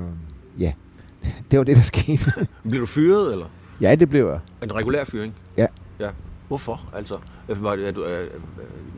[0.58, 0.72] ja,
[1.50, 2.30] det var det, der skete.
[2.62, 3.46] blev du fyret, eller?
[3.80, 4.40] Ja, det blev jeg.
[4.62, 5.34] En regulær fyring?
[5.56, 5.66] Ja.
[6.00, 6.08] Ja.
[6.48, 6.80] Hvorfor?
[6.94, 7.14] Altså,
[7.48, 8.24] var, det, er du, er,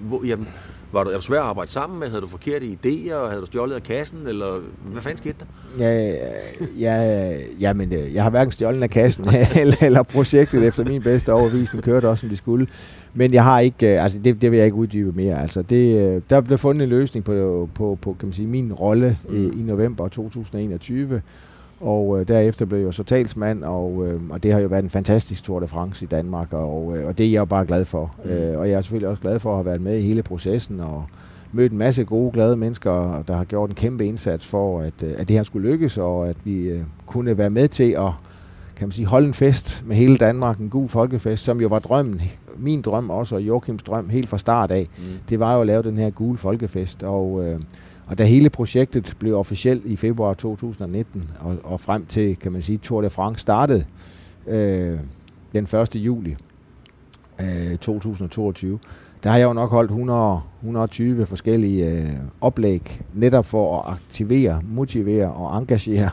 [0.01, 0.49] hvor, jamen,
[0.93, 2.09] var du, er du svær at arbejde sammen med?
[2.09, 3.29] Havde du forkerte idéer?
[3.29, 4.19] Havde du stjålet af kassen?
[4.27, 5.85] Eller hvad fanden skete der?
[5.85, 6.15] Ja,
[6.79, 9.25] ja, ja men øh, jeg har hverken stjålet af kassen
[9.61, 12.67] eller, eller projektet efter min bedste overvisning kørte også, som de skulle.
[13.15, 15.43] Men jeg har ikke, øh, altså det, det vil jeg ikke uddybe mere.
[15.43, 18.73] Altså det, øh, der blev fundet en løsning på, på, på kan man sige, min
[18.73, 19.37] rolle mm.
[19.37, 21.23] i, i november 2021.
[21.81, 24.91] Og øh, derefter blev jeg så talsmand, og, øh, og det har jo været en
[24.91, 27.85] fantastisk Tour de France i Danmark, og, øh, og det er jeg jo bare glad
[27.85, 28.15] for.
[28.25, 28.31] Mm.
[28.31, 30.81] Øh, og jeg er selvfølgelig også glad for at have været med i hele processen,
[30.81, 31.05] og
[31.53, 35.15] mødt en masse gode, glade mennesker, der har gjort en kæmpe indsats for, at, øh,
[35.19, 38.11] at det her skulle lykkes, og at vi øh, kunne være med til at
[38.77, 41.79] kan man sige, holde en fest med hele Danmark, en god folkefest, som jo var
[41.79, 42.23] drømmen,
[42.57, 45.05] min drøm også, og Joachims drøm helt fra start af, mm.
[45.29, 47.61] det var jo at lave den her gule folkefest, og, øh,
[48.09, 52.63] og da hele projektet blev officielt i februar 2019, og, og frem til, kan man
[52.63, 53.85] sige, Tour de France startede
[54.47, 54.99] øh,
[55.53, 55.95] den 1.
[55.95, 56.37] juli
[57.41, 58.79] øh, 2022,
[59.23, 64.63] der har jeg jo nok holdt 100, 120 forskellige øh, oplæg, netop for at aktivere,
[64.65, 66.11] motivere og engagere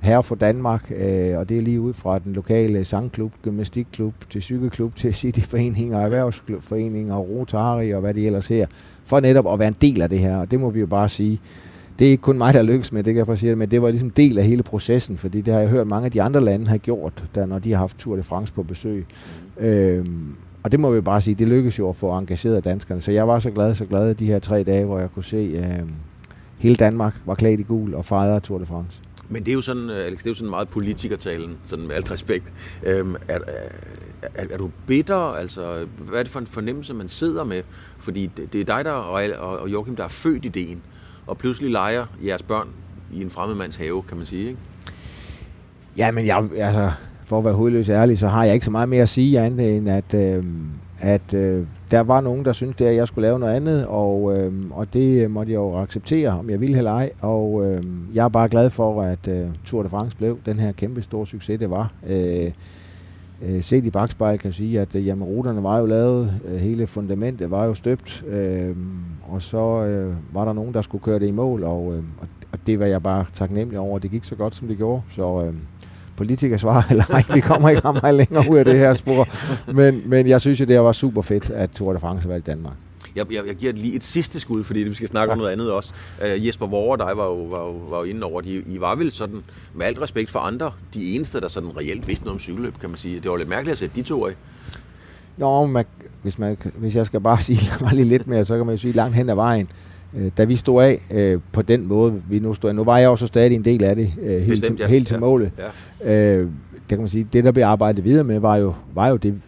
[0.00, 4.42] her for Danmark, øh, og det er lige ud fra den lokale sangklub, gymnastikklub, til
[4.42, 8.66] cykelklub, til cityforeninger, erhvervsforeninger, Rotary og hvad det ellers her,
[9.04, 11.08] for netop at være en del af det her, og det må vi jo bare
[11.08, 11.40] sige.
[11.98, 13.90] Det er ikke kun mig, der lykkes med, det kan jeg sige, men det var
[13.90, 16.66] ligesom del af hele processen, fordi det har jeg hørt mange af de andre lande
[16.66, 19.06] har gjort, der, når de har haft Tour de France på besøg.
[19.58, 20.06] Øh,
[20.62, 23.00] og det må vi bare sige, det lykkedes jo at få engageret danskerne.
[23.00, 25.36] Så jeg var så glad, så glad de her tre dage, hvor jeg kunne se,
[25.36, 25.88] øh,
[26.58, 29.00] hele Danmark var klædt i gul og fejrede Tour de France.
[29.30, 31.94] Men det er jo sådan, øh, Alex, det er jo sådan meget politikertalen, sådan med
[31.94, 32.44] alt respekt.
[32.82, 33.38] Øhm, er,
[34.22, 35.16] er, er, du bitter?
[35.16, 37.62] Altså, hvad er det for en fornemmelse, man sidder med?
[37.98, 40.82] Fordi det, det er dig der og, og Joachim, der er født ideen,
[41.26, 42.68] og pludselig leger jeres børn
[43.12, 44.60] i en fremmedmands have, kan man sige, ikke?
[45.96, 46.92] Ja, men jeg, altså,
[47.24, 49.76] for at være hovedløs ærlig, så har jeg ikke så meget mere at sige andet
[49.76, 50.44] end, at, øh,
[51.00, 54.52] at øh, der var nogen, der syntes, at jeg skulle lave noget andet, og, øh,
[54.70, 57.10] og det øh, måtte jeg jo acceptere, om jeg ville eller ej.
[57.20, 57.82] Og øh,
[58.14, 61.26] jeg er bare glad for, at øh, Tour de France blev den her kæmpe store
[61.26, 61.92] succes, det var.
[62.06, 62.50] Øh,
[63.42, 66.56] øh, set i bagspejl kan jeg sige, at øh, jamen, ruterne var jo lavet, øh,
[66.56, 68.76] hele fundamentet var jo støbt, øh,
[69.28, 72.02] og så øh, var der nogen, der skulle køre det i mål, og, øh,
[72.52, 75.02] og det var jeg bare taknemmelig over, det gik så godt, som det gjorde.
[75.10, 75.54] Så øh,
[76.20, 79.28] politikersvar, eller ej, vi kommer ikke meget længere ud af det her spor.
[79.72, 82.40] Men, men jeg synes jo, det var super fedt, at Tour de France var i
[82.40, 82.74] Danmark.
[83.16, 85.32] Jeg, jeg, jeg giver lige et sidste skud, fordi vi skal snakke ja.
[85.32, 85.94] om noget andet også.
[86.22, 88.80] Uh, Jesper Vore og dig var jo, var, jo, var jo inde over, de, I
[88.80, 89.42] var vel sådan,
[89.74, 92.90] med alt respekt for andre, de eneste, der sådan reelt vidste noget om cykelløb, kan
[92.90, 93.20] man sige.
[93.20, 94.32] Det var lidt mærkeligt at sætte de to af.
[95.36, 95.84] Nå, man,
[96.22, 98.80] hvis, man, hvis jeg skal bare sige bare lige lidt mere, så kan man jo
[98.80, 99.68] sige langt hen ad vejen.
[100.16, 102.98] Øh, da vi stod af øh, på den måde, vi nu stod af, nu var
[102.98, 104.86] jeg også stadig en del af det, øh, helt, Bestemt, ja.
[104.86, 105.20] helt til ja.
[105.20, 105.50] målet.
[106.04, 106.36] Ja.
[106.36, 109.16] Øh, det kan man sige, det der blev arbejdet videre med, var jo, var jo
[109.16, 109.40] det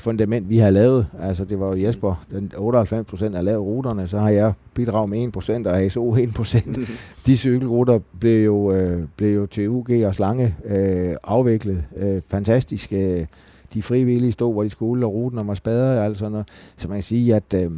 [0.00, 1.06] fundament, vi har lavet.
[1.22, 5.08] Altså det var jo Jesper, den 98 procent af lavet ruterne, så har jeg bidraget
[5.08, 6.78] med 1 procent, og ASO 1 procent.
[7.26, 11.84] De cykelruter blev jo, øh, blev jo til UG og Slange øh, afviklet.
[11.96, 12.92] Øh, fantastisk.
[12.92, 13.26] Øh,
[13.74, 16.48] de frivillige stod, hvor de skulle, og ruten var spadet, altså noget.
[16.76, 17.70] Så man kan sige, at øh,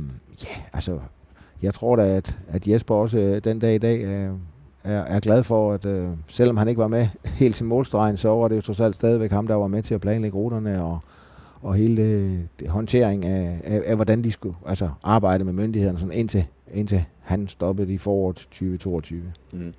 [0.44, 0.98] ja, altså
[1.62, 4.32] jeg tror da, at, at Jesper også øh, den dag i dag er,
[4.84, 7.08] er, er glad for, at øh, selvom han ikke var med
[7.42, 9.94] helt til målstregen, så var det jo trods alt stadigvæk ham, der var med til
[9.94, 10.98] at planlægge ruterne og,
[11.62, 15.98] og hele det, det håndtering af, af, af, hvordan de skulle altså, arbejde med myndighederne,
[15.98, 16.44] sådan indtil,
[16.74, 19.22] indtil han stoppede i foråret 2022.
[19.52, 19.74] Mm.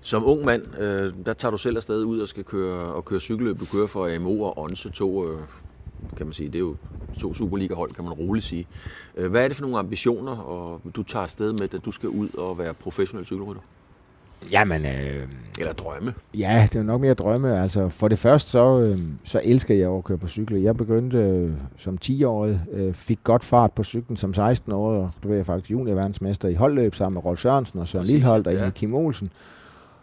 [0.00, 3.20] Som ung mand, øh, der tager du selv afsted ud og skal køre, og køre
[3.20, 3.60] cykelløb.
[3.60, 5.38] Du kører for AMO og Onse, to øh,
[6.16, 6.46] kan man sige.
[6.46, 6.76] Det er jo
[7.18, 8.66] to Superliga-hold, kan man roligt sige.
[9.16, 12.08] Øh, hvad er det for nogle ambitioner, og du tager afsted med, at du skal
[12.08, 13.62] ud og være professionel cykelrytter?
[14.52, 14.86] Jamen...
[14.86, 16.14] Øh, Eller drømme?
[16.38, 17.60] Ja, det er nok mere drømme.
[17.62, 20.62] Altså, for det første, så, øh, så elsker jeg at køre på cykel.
[20.62, 25.28] Jeg begyndte øh, som 10-årig, øh, fik godt fart på cyklen som 16-årig, og der
[25.28, 28.70] var jeg faktisk juniorverdensmester i holdløb sammen med Rolf Sørensen og Søren Lilleholdt og ja.
[28.70, 29.30] Kim Olsen.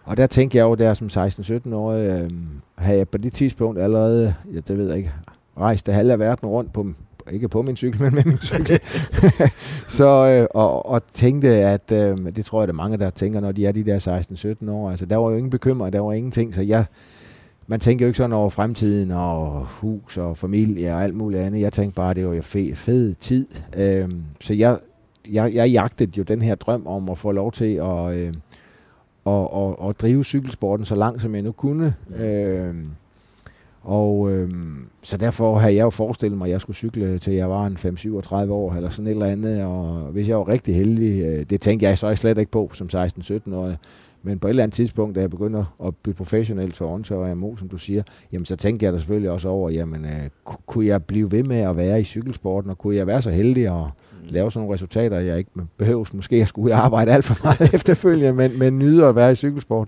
[0.04, 2.30] Og der tænkte jeg jo der som 16-17-årig, øh,
[2.78, 5.14] havde jeg på det tidspunkt allerede, ja, det ved jeg ikke,
[5.60, 6.88] rejste halve af verden rundt på,
[7.32, 8.80] ikke på min cykel, men med min cykel.
[9.98, 13.39] så, øh, og, og tænkte, at øh, det tror jeg, der er mange, der tænker,
[13.39, 14.89] når de er de der 16-17 år.
[14.89, 16.54] Altså, der var jo ingen bekymring, der var ingenting.
[16.54, 16.86] Så jeg,
[17.68, 21.62] man tænker jo ikke sådan over fremtiden og hus og familie og alt muligt andet.
[21.62, 23.48] Jeg tænkte bare, det var jo fed, fed tid.
[23.76, 24.10] Øh,
[24.41, 24.80] så jeg,
[25.32, 28.34] jeg, jeg jagtede jo den her drøm om at få lov til at, øh,
[29.26, 31.96] og, og, og drive cykelsporten så langt, som jeg nu kunne.
[32.15, 32.76] Øh,
[33.86, 34.50] og øh,
[35.04, 37.78] så derfor havde jeg jo forestillet mig, at jeg skulle cykle til jeg var en
[37.78, 39.63] 5-37 år, eller sådan et eller andet.
[39.63, 42.89] Og hvis jeg var rigtig heldig, øh, det tænkte jeg så slet ikke på som
[42.93, 43.78] 16-17-årig.
[44.24, 47.30] Men på et eller andet tidspunkt, da jeg begynder at blive professionel for Onse og
[47.30, 50.30] AMO, som du siger, jamen så tænkte jeg da selvfølgelig også over, jamen øh,
[50.65, 53.67] kunne jeg blive ved med at være i cykelsporten, og kunne jeg være så heldig
[53.67, 54.28] at mm.
[54.30, 58.34] lave sådan nogle resultater, jeg ikke behøves måske at skulle arbejde alt for meget efterfølgende,
[58.34, 59.88] men, men nyde at være i cykelsport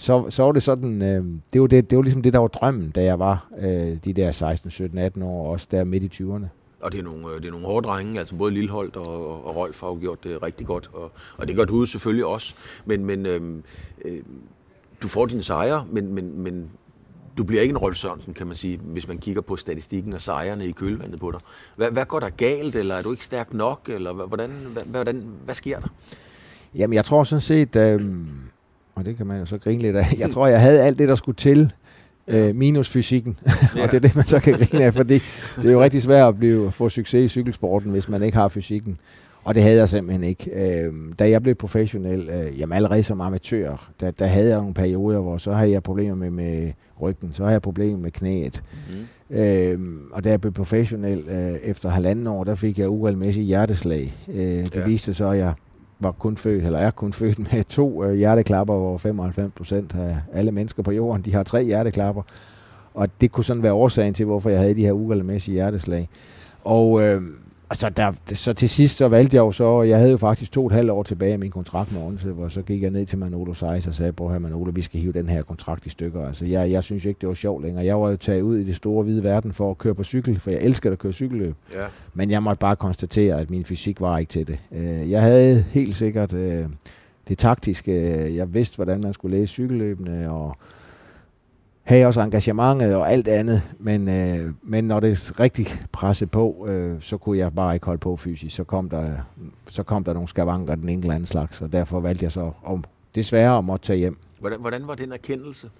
[0.00, 2.48] så, så var det sådan, øh, det, var det, det var ligesom det, der var
[2.48, 6.22] drømmen, da jeg var øh, de der 16, 17, 18 år, også der midt i
[6.22, 6.44] 20'erne.
[6.80, 9.56] Og det er nogle, øh, det er nogle hårde drenge, altså både Lilleholdt og, og
[9.56, 12.54] Rolf har jo gjort det rigtig godt, og, og det gør du selvfølgelig også.
[12.84, 13.40] Men, men øh,
[14.04, 14.18] øh,
[15.02, 16.70] du får dine sejre, men, men, men
[17.38, 20.20] du bliver ikke en Rolf Sørensen, kan man sige, hvis man kigger på statistikken og
[20.20, 21.40] sejrene i kølvandet på dig.
[21.76, 25.24] Hvad, hvad går der galt, eller er du ikke stærk nok, eller hvordan, hvad, hvordan,
[25.44, 25.88] hvad sker der?
[26.74, 28.00] Jamen, jeg tror sådan set, øh,
[28.94, 31.08] og det kan man jo så grine lidt af, jeg tror, jeg havde alt det,
[31.08, 31.72] der skulle til,
[32.28, 33.38] øh, minus fysikken.
[33.76, 33.82] Ja.
[33.82, 35.14] og det er det, man så kan grine af, fordi
[35.56, 38.48] det er jo rigtig svært at blive, få succes i cykelsporten, hvis man ikke har
[38.48, 38.98] fysikken.
[39.44, 40.50] Og det havde jeg simpelthen ikke.
[40.54, 44.74] Øh, da jeg blev professionel, øh, jamen allerede som amatør, der, der havde jeg nogle
[44.74, 46.72] perioder, hvor så havde jeg problemer med, med
[47.02, 48.62] ryggen, så havde jeg problemer med knæet.
[49.30, 49.36] Mm.
[49.36, 49.78] Øh,
[50.12, 54.14] og da jeg blev professionel øh, efter halvanden år, der fik jeg uregelmæssigt hjerteslag.
[54.28, 54.86] Øh, det ja.
[54.86, 55.52] viste så, at jeg
[56.00, 60.16] var kun født, eller er kun født med to øh, hjerteklapper, hvor 95 procent af
[60.32, 62.22] alle mennesker på jorden, de har tre hjerteklapper.
[62.94, 66.08] Og det kunne sådan være årsagen til, hvorfor jeg havde de her uregelmæssige hjerteslag.
[66.64, 67.22] Og øh,
[67.70, 70.52] og så, der, så til sidst så valgte jeg jo så, jeg havde jo faktisk
[70.52, 72.90] to og et halvt år tilbage i min kontrakt med Odense, hvor så gik jeg
[72.90, 75.86] ned til Manolo Seis og sagde, prøv her Manolo, vi skal hive den her kontrakt
[75.86, 76.26] i stykker.
[76.26, 77.84] Altså jeg, jeg synes ikke, det var sjovt længere.
[77.84, 80.40] Jeg var jo taget ud i det store hvide verden for at køre på cykel,
[80.40, 81.54] for jeg elsker at køre cykelløb.
[81.74, 81.84] Ja.
[82.14, 84.58] Men jeg måtte bare konstatere, at min fysik var ikke til det.
[84.72, 86.64] Øh, jeg havde helt sikkert øh,
[87.28, 87.92] det taktiske,
[88.36, 90.56] jeg vidste, hvordan man skulle læse cykelløbene, og
[91.82, 96.96] havde også engagementet og alt andet, men, øh, men når det rigtig pressede på, øh,
[97.00, 98.56] så kunne jeg bare ikke holde på fysisk.
[98.56, 99.12] Så kom der,
[99.68, 102.50] så kom der nogle skavanker den ene eller anden slags, og derfor valgte jeg så
[102.64, 104.16] om, desværre at måtte tage hjem.
[104.40, 105.70] Hvordan, hvordan var den erkendelse?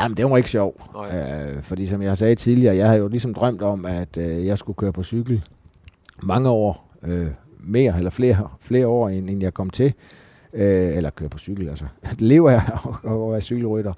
[0.00, 0.80] Jamen, det var ikke sjov.
[1.12, 4.58] Øh, fordi som jeg sagde tidligere, jeg havde jo ligesom drømt om, at øh, jeg
[4.58, 5.42] skulle køre på cykel
[6.22, 7.26] mange år, øh,
[7.60, 9.94] mere eller flere, flere år, end, end jeg kom til.
[10.52, 11.84] Øh, eller køre på cykel, altså.
[12.18, 13.92] Lever jeg og er cykelrytter.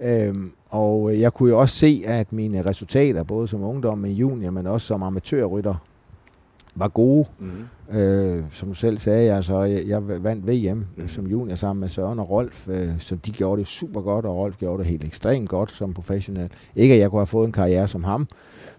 [0.00, 4.50] Øhm, og jeg kunne jo også se, at mine resultater, både som ungdom og junior,
[4.50, 5.74] men også som amatørrytter,
[6.74, 7.26] var gode.
[7.38, 7.96] Mm.
[7.96, 11.08] Øh, som du selv sagde, altså, jeg, jeg vandt VM mm.
[11.08, 14.36] som junior sammen med Søren og Rolf, øh, så de gjorde det super godt, og
[14.36, 16.50] Rolf gjorde det helt ekstremt godt som professionel.
[16.76, 18.28] Ikke at jeg kunne have fået en karriere som ham,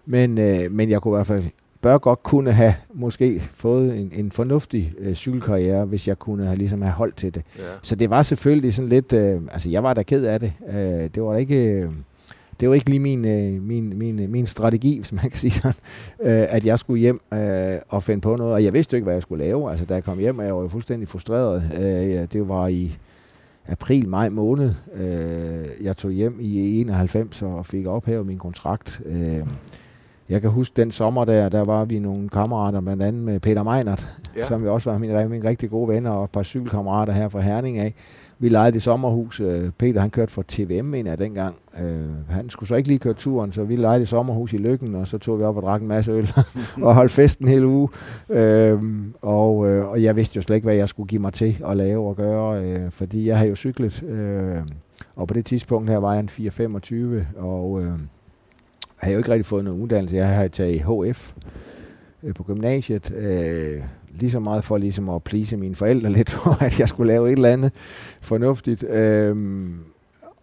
[0.06, 1.44] men, øh, men jeg kunne i hvert fald
[1.82, 6.56] bør godt kunne have måske fået en, en fornuftig øh, cykelkarriere, hvis jeg kunne have,
[6.56, 7.42] ligesom have holdt til det.
[7.58, 7.62] Ja.
[7.82, 10.52] Så det var selvfølgelig sådan lidt, øh, altså jeg var da ked af det.
[10.68, 11.64] Øh, det var ikke...
[11.64, 11.90] Øh,
[12.60, 15.74] det var ikke lige min, øh, min, min, min strategi, hvis man kan sige sådan,
[16.20, 18.54] øh, at jeg skulle hjem øh, og finde på noget.
[18.54, 19.70] Og jeg vidste ikke, hvad jeg skulle lave.
[19.70, 21.62] Altså, da jeg kom hjem, og jeg var jo fuldstændig frustreret.
[21.80, 22.96] Øh, det var i
[23.66, 24.74] april, maj måned.
[24.94, 29.02] Øh, jeg tog hjem i 91 og fik ophævet min kontrakt.
[29.06, 29.46] Øh,
[30.32, 33.62] jeg kan huske den sommer der, der var vi nogle kammerater, blandt andet med Peter
[33.62, 34.46] Meinert, ja.
[34.46, 37.40] som jo også var min, min rigtig gode venner, og et par cykelkammerater her fra
[37.40, 37.94] Herning af.
[38.38, 39.40] Vi lejede det sommerhus.
[39.40, 41.54] Øh, Peter han kørte for TVM, mener jeg dengang.
[41.74, 44.94] Uh, han skulle så ikke lige køre turen, så vi lejede det sommerhus i Lykken,
[44.94, 46.32] og så tog vi op og drak en masse øl
[46.82, 47.88] og holdt festen hele uge.
[48.28, 48.80] Uh,
[49.22, 51.76] og, uh, og jeg vidste jo slet ikke, hvad jeg skulle give mig til at
[51.76, 54.02] lave og gøre, uh, fordi jeg havde jo cyklet.
[54.02, 54.66] Uh,
[55.16, 56.28] og på det tidspunkt her var jeg en
[57.36, 57.70] 4-25, og...
[57.70, 57.88] Uh,
[59.02, 60.16] har jeg jo ikke rigtig fået noget uddannelse.
[60.16, 61.32] Jeg har taget HF
[62.22, 63.82] øh, på gymnasiet, øh,
[64.14, 67.28] lige så meget for ligesom at plise mine forældre lidt, for at jeg skulle lave
[67.28, 67.72] et eller andet
[68.20, 68.84] fornuftigt.
[68.84, 69.70] Øh,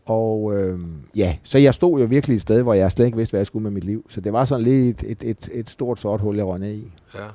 [0.06, 0.80] og øh,
[1.16, 3.48] ja, så jeg stod jo virkelig et sted, hvor jeg slet ikke vidste, hvad jeg
[3.48, 4.06] skulle med mit liv.
[4.10, 6.74] Så det var sådan lidt et, et, et, et stort sort hul, jeg røg ned
[6.74, 6.92] i.
[7.16, 7.26] Ja.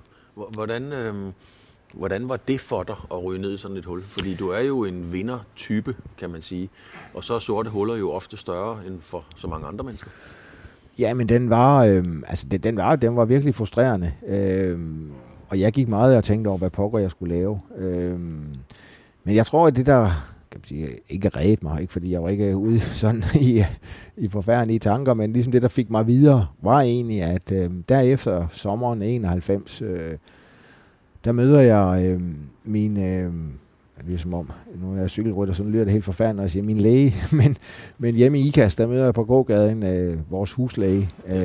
[0.55, 1.15] Hvordan, øh,
[1.95, 4.03] hvordan var det for dig at ryge ned i sådan et hul?
[4.03, 6.71] Fordi du er jo en vinder-type, kan man sige.
[7.15, 10.11] Og så er sorte huller jo ofte større end for så mange andre mennesker.
[10.99, 14.13] Ja, men den var, øh, altså den, den, var, den var virkelig frustrerende.
[14.27, 14.79] Øh,
[15.49, 17.61] og jeg gik meget og tænkte over, hvad pokker jeg skulle lave.
[17.79, 18.21] Øh,
[19.25, 20.11] men jeg tror, at det der
[20.51, 23.63] kan man sige, ikke redde mig, ikke fordi jeg var ikke ude sådan i,
[24.17, 28.47] i forfærdelige tanker, men ligesom det, der fik mig videre, var egentlig, at øh, derefter
[28.51, 30.17] sommeren 91, øh,
[31.25, 32.21] der møder jeg øh,
[32.65, 33.33] min, øh,
[34.07, 34.51] det er som om,
[34.83, 37.57] nu er jeg cykelrytter, så lyder det helt forfærdeligt, når jeg siger min læge, men,
[37.99, 41.37] men hjemme i IKAS, der møder jeg på gågaden øh, vores huslæge, øh,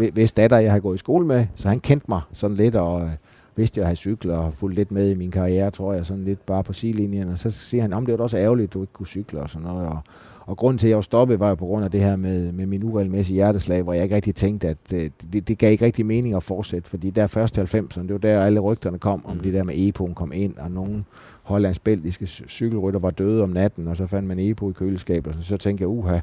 [0.00, 0.10] ja.
[0.10, 3.02] hvis datter jeg har gået i skole med, så han kendte mig sådan lidt, og
[3.02, 3.10] øh,
[3.56, 6.46] vidste, jeg har cyklet og fulgt lidt med i min karriere, tror jeg, sådan lidt
[6.46, 8.92] bare på sidelinjen, og så siger han, om det var også ærgerligt, at du ikke
[8.92, 9.98] kunne cykle og sådan noget, og,
[10.46, 12.52] og grunden til, at jeg var stoppet, var jo på grund af det her med,
[12.52, 15.84] med min uregelmæssige hjerteslag, hvor jeg ikke rigtig tænkte, at øh, det, det gav ikke
[15.84, 19.36] rigtig mening at fortsætte, fordi der først 90'erne, det var der alle rygterne kom, om
[19.36, 19.42] mm.
[19.42, 21.04] det der med EPO'en kom ind, og nogen
[21.42, 25.42] hollands belgiske cykelrytter var døde om natten, og så fandt man EPO i køleskabet, og
[25.44, 26.20] så tænkte jeg, uha,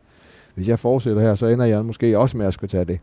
[0.56, 3.00] hvis jeg fortsætter her, så ender jeg måske også med at skulle tage det.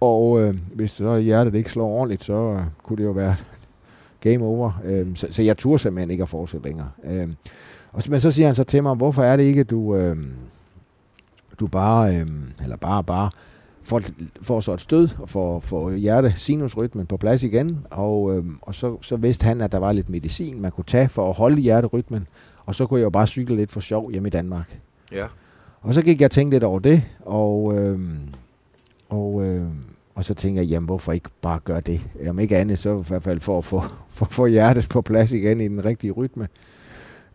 [0.00, 3.36] Og øh, hvis så hjertet ikke slår ordentligt, så øh, kunne det jo være
[4.20, 4.80] game over.
[4.84, 6.90] Øh, så, så jeg turde simpelthen ikke at fortsætte længere.
[7.04, 7.28] Øh,
[7.92, 10.16] og, men så siger han så til mig, hvorfor er det ikke, du, øh,
[11.60, 12.26] du bare, øh,
[12.62, 13.30] eller bare, bare,
[13.82, 14.02] får,
[14.42, 18.74] får så et stød og får, får hjerte sinusrytmen på plads igen, og, øh, og
[18.74, 21.60] så, så vidste han, at der var lidt medicin, man kunne tage for at holde
[21.60, 22.26] hjerterytmen,
[22.66, 24.80] og så kunne jeg jo bare cykle lidt for sjov hjemme i Danmark.
[25.12, 25.26] Ja.
[25.80, 28.00] Og så gik jeg og tænkte lidt over det, og, øh,
[29.08, 29.66] og, øh,
[30.14, 32.00] og så tænkte jeg, jamen hvorfor ikke bare gøre det?
[32.28, 35.32] Om ikke andet, så i hvert fald for at få, for få hjertet på plads
[35.32, 36.48] igen i den rigtige rytme.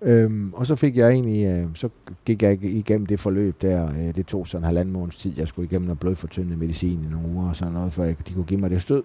[0.06, 1.90] Øhm, og så fik jeg egentlig, øh, så
[2.26, 5.48] gik jeg igennem det forløb der, øh, det tog sådan en halvanden måneds tid, jeg
[5.48, 8.46] skulle igennem noget blodfortyndende medicin i nogle uger og sådan noget, for at de kunne
[8.46, 9.04] give mig det stød.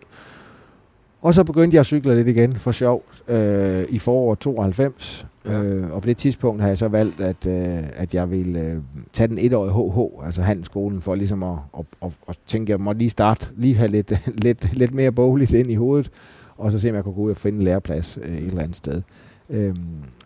[1.23, 5.27] Og så begyndte jeg at cykle lidt igen for sjov øh, i foråret 92.
[5.45, 5.63] Ja.
[5.63, 8.77] Øh, og på det tidspunkt har jeg så valgt, at, øh, at jeg ville øh,
[9.13, 12.81] tage den etårige HH, altså handelsskolen, for ligesom at, at, at, at tænke, at jeg
[12.85, 14.13] må lige starte, lige have lidt,
[14.45, 16.11] lidt, lidt mere bogligt ind i hovedet,
[16.57, 18.63] og så se, om jeg kunne gå ud og finde en læreplads øh, et eller
[18.63, 19.03] andet sted.
[19.51, 19.75] Øh,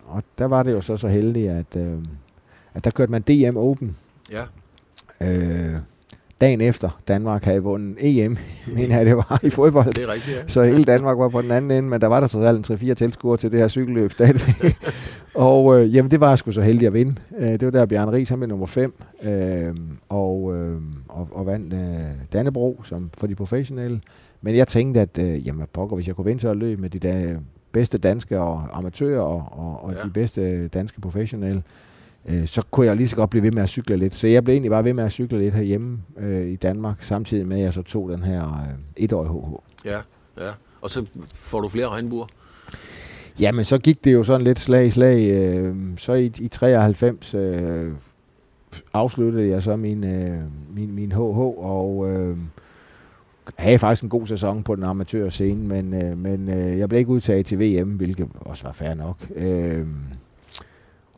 [0.07, 1.97] og der var det jo så så heldigt, at, øh,
[2.73, 3.95] at der kørte man DM Open.
[4.31, 4.43] Ja.
[5.21, 5.79] Øh,
[6.41, 8.37] dagen efter Danmark havde vundet EM,
[8.77, 9.93] mener jeg det var, i fodbold.
[9.93, 10.47] Det er rigtigt, ja.
[10.47, 12.91] Så hele Danmark var på den anden ende, men der var der trods alt en
[12.91, 14.77] 3-4 tilskuere til det her cykelløb stadigvæk.
[15.33, 17.15] og øh, jamen, det var jeg sgu så heldig at vinde.
[17.37, 19.75] Øh, det var der Bjørn Ries, han blev nummer 5, øh,
[20.09, 24.01] og, øh, og, og vandt øh, Dannebro som for de professionelle.
[24.41, 26.99] Men jeg tænkte, at øh, jamen, pokker, hvis jeg kunne vinde så løb med de
[26.99, 27.35] der
[27.75, 30.03] bedste danske og amatører og, og, og ja.
[30.03, 31.63] de bedste danske professionelle,
[32.29, 34.15] øh, så kunne jeg lige så godt blive ved med at cykle lidt.
[34.15, 37.47] Så jeg blev egentlig bare ved med at cykle lidt herhjemme øh, i Danmark, samtidig
[37.47, 39.53] med at jeg så tog den her øh, etårige HH.
[39.85, 39.99] Ja,
[40.45, 40.51] ja.
[40.81, 42.27] Og så får du flere regnbuer?
[43.39, 45.31] Jamen, så gik det jo sådan lidt slag i slag.
[45.31, 47.91] Øh, så i, i 93 øh,
[48.93, 50.39] afsluttede jeg så min, øh,
[50.75, 52.37] min, min HH, og øh,
[53.57, 56.99] havde faktisk en god sæson på den amatør scene, men, øh, men øh, jeg blev
[56.99, 59.17] ikke udtaget til VM, hvilket også var fair nok.
[59.35, 59.85] Øh,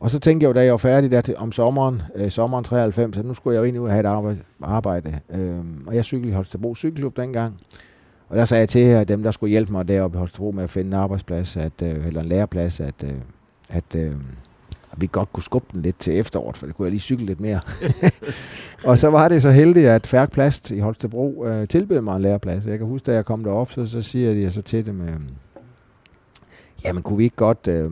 [0.00, 2.64] og så tænkte jeg jo, da jeg var færdig der til, om sommeren, øh, sommeren
[2.64, 4.38] 93, så nu skulle jeg jo egentlig ud og have et arbejde.
[4.62, 5.20] arbejde.
[5.30, 7.60] Øh, og jeg cyklede i Holstebro Cykelklub dengang.
[8.28, 10.64] Og der sagde jeg til at dem, der skulle hjælpe mig deroppe i Holstebro med
[10.64, 13.12] at finde en arbejdsplads, at, øh, eller en læreplads, at, øh,
[13.68, 14.12] at, øh,
[15.00, 17.40] vi godt kunne skubbe den lidt til efteråret, for det kunne jeg lige cykle lidt
[17.40, 17.60] mere.
[18.88, 22.22] og så var det så heldigt, at Færk Plast i Holstebro øh, tilbød mig en
[22.22, 22.66] læreplads.
[22.66, 25.16] Jeg kan huske, da jeg kom derop, så, så siger de så til dem, øh,
[26.84, 27.68] jamen kunne vi ikke godt...
[27.68, 27.90] Øh,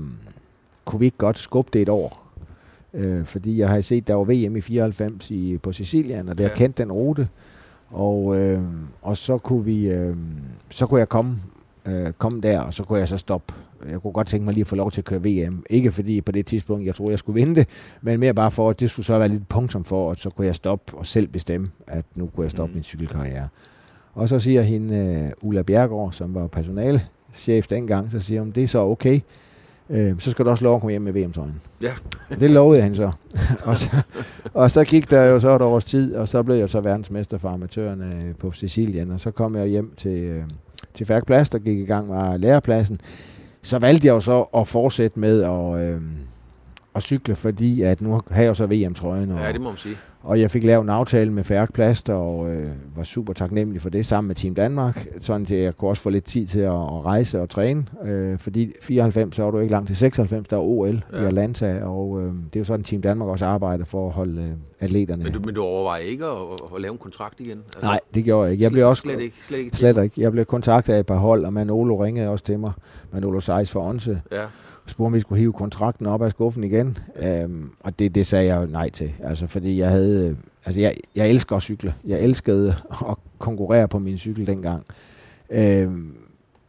[0.85, 2.27] kunne vi ikke godt skubbe det et år?
[2.95, 6.45] Øh, fordi jeg har set, der var VM i 94 i, på Sicilien, og det
[6.45, 6.49] ja.
[6.49, 7.29] har kendt den rute.
[7.91, 8.61] Og, øh,
[9.03, 10.17] og så kunne vi, øh,
[10.71, 11.41] så kunne jeg komme,
[11.87, 13.55] øh, komme der, og så kunne jeg så stoppe.
[13.91, 15.65] Jeg kunne godt tænke mig lige at få lov til at køre VM.
[15.71, 17.69] Ikke fordi på det tidspunkt, jeg troede, jeg skulle vinde det,
[18.03, 20.47] men mere bare for, at det skulle så være lidt punktum for, at så kunne
[20.47, 22.75] jeg stoppe og selv bestemme, at nu kunne jeg stoppe mm.
[22.75, 23.49] min cykelkarriere.
[24.15, 28.65] Og så siger hende, uh, Ulla Bjergård, som var personalchef dengang, så siger hun, det
[28.65, 29.21] er så okay
[29.91, 31.61] øh, så skal du også lov at komme hjem med VM-trøjen.
[31.83, 31.93] Ja.
[32.41, 33.13] det lovede han så.
[33.65, 33.89] og så.
[34.55, 37.39] Og så gik der jo så et års tid, og så blev jeg så verdensmester
[37.39, 40.45] for amatørerne på Sicilien, og så kom jeg hjem til, øh,
[40.95, 43.01] til Færkplads, der gik i gang med lærepladsen.
[43.67, 46.01] Så valgte jeg jo så at fortsætte med at, øh,
[46.95, 49.33] at cykle, fordi at nu har jeg jo så VM-trøjen.
[49.33, 49.97] Og, ja, det må man sige.
[50.27, 53.91] Og jeg fik lavet en aftale med Færk Plast, og øh, var super taknemmelig for
[53.91, 56.73] det, sammen med Team Danmark, sådan at jeg kunne også få lidt tid til at,
[56.73, 57.87] at rejse og træne.
[58.05, 61.23] Øh, fordi 94, så var du ikke langt til 96, der var OL ja.
[61.23, 64.43] i Atlanta, og øh, det er jo sådan, Team Danmark også arbejder for at holde
[64.43, 65.25] øh, atleterne.
[65.25, 66.37] Men du, men du overvejer ikke at,
[66.77, 67.59] at lave en kontrakt igen?
[67.67, 68.65] Altså, Nej, det gjorde jeg ikke.
[68.65, 69.37] Jeg blev også, slet ikke?
[69.41, 69.77] Slet ikke?
[69.77, 70.21] Slet ikke.
[70.21, 72.73] Jeg blev kontaktet af et par hold, og Manolo ringede også til mig.
[73.13, 74.21] Manolo Seis for Onse.
[74.33, 74.43] Ja
[74.87, 76.99] spurgte, om vi skulle hive kontrakten op af skuffen igen.
[77.23, 79.13] Øhm, og det, det sagde jeg jo nej til.
[79.23, 80.16] Altså, fordi jeg havde...
[80.25, 81.95] Øh, altså, jeg, jeg elsker at cykle.
[82.07, 82.69] Jeg elskede
[83.11, 84.85] at konkurrere på min cykel dengang.
[85.51, 85.89] Øh,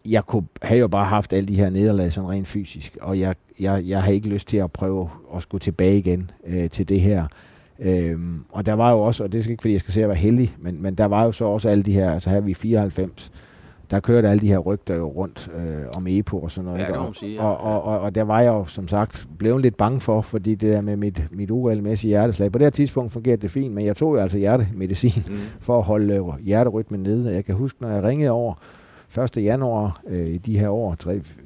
[0.05, 3.35] jeg kunne havde jo bare haft alle de her nederlag sådan rent fysisk, og jeg,
[3.59, 7.01] jeg, jeg har ikke lyst til at prøve at skulle tilbage igen øh, til det
[7.01, 7.27] her.
[7.79, 10.09] Øhm, og der var jo også, og det er ikke fordi, jeg skal se at
[10.09, 12.53] være heldig, men, men der var jo så også alle de her, altså her vi
[12.53, 13.31] 94,
[13.91, 16.79] der kørte alle de her rygter jo rundt øh, om EPO og sådan noget.
[16.79, 17.43] Ja, det må sige, ja.
[17.43, 20.55] og, og, og, og der var jeg jo som sagt blevet lidt bange for, fordi
[20.55, 23.85] det der med mit, mit uregelmæssige hjerteslag, på det her tidspunkt fungerede det fint, men
[23.85, 25.35] jeg tog jo altså hjertemedicin mm.
[25.65, 27.33] for at holde øh, hjerterytmen nede.
[27.33, 28.53] Jeg kan huske, når jeg ringede over
[29.17, 29.37] 1.
[29.37, 30.95] januar øh, i de her år,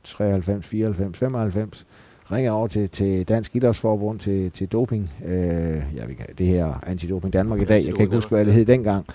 [0.03, 1.85] 93, 94, 95,
[2.31, 5.33] ringer over til, til Dansk Idrætsforbund, til, til doping, øh,
[5.95, 8.53] ja, vi kan, det her Antidoping Danmark i dag, jeg kan ikke huske, hvad det
[8.53, 9.05] hed dengang,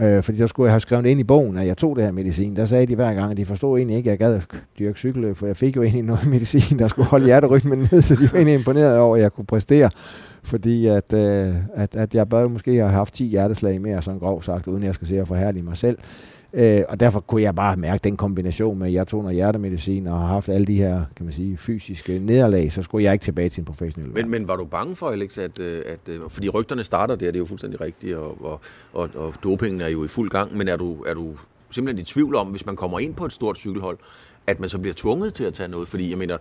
[0.00, 2.12] Øh, fordi der skulle jeg have skrevet ind i bogen, at jeg tog det her
[2.12, 2.56] medicin.
[2.56, 4.40] Der sagde de hver gang, at de forstod egentlig ikke, at jeg gad
[4.78, 8.14] dyrke cykelløb, for jeg fik jo egentlig noget medicin, der skulle holde hjerterytmen ned, så
[8.14, 9.90] de var egentlig imponeret over, at jeg kunne præstere.
[10.42, 14.42] Fordi at, øh, at, at jeg bør måske have haft 10 hjerteslag mere, sådan grov
[14.42, 15.98] sagt, uden jeg skal se at forhærlige mig selv.
[16.52, 20.06] Øh, og derfor kunne jeg bare mærke den kombination med, at jeg tog noget hjertemedicin
[20.06, 23.22] og har haft alle de her, kan man sige, fysiske nederlag, så skulle jeg ikke
[23.22, 26.20] tilbage til en professionel men, men var du bange for, Alex, at, øh, at, øh,
[26.28, 28.60] fordi rygterne starter der, det er jo fuldstændig rigtigt, og, og,
[28.92, 31.36] og, og dopingen er jo i fuld gang, men er du, er du
[31.70, 33.98] simpelthen i tvivl om, hvis man kommer ind på et stort cykelhold,
[34.48, 35.88] at man så bliver tvunget til at tage noget?
[35.88, 36.36] Fordi jeg mener,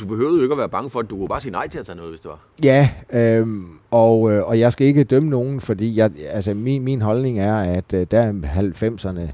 [0.00, 1.78] du behøvede jo ikke at være bange for, at du kunne bare sige nej til
[1.78, 2.38] at tage noget, hvis det var.
[2.64, 7.00] Ja, øhm, og, øh, og jeg skal ikke dømme nogen, fordi jeg, altså min, min
[7.00, 9.32] holdning er, at øh, der 90'erne,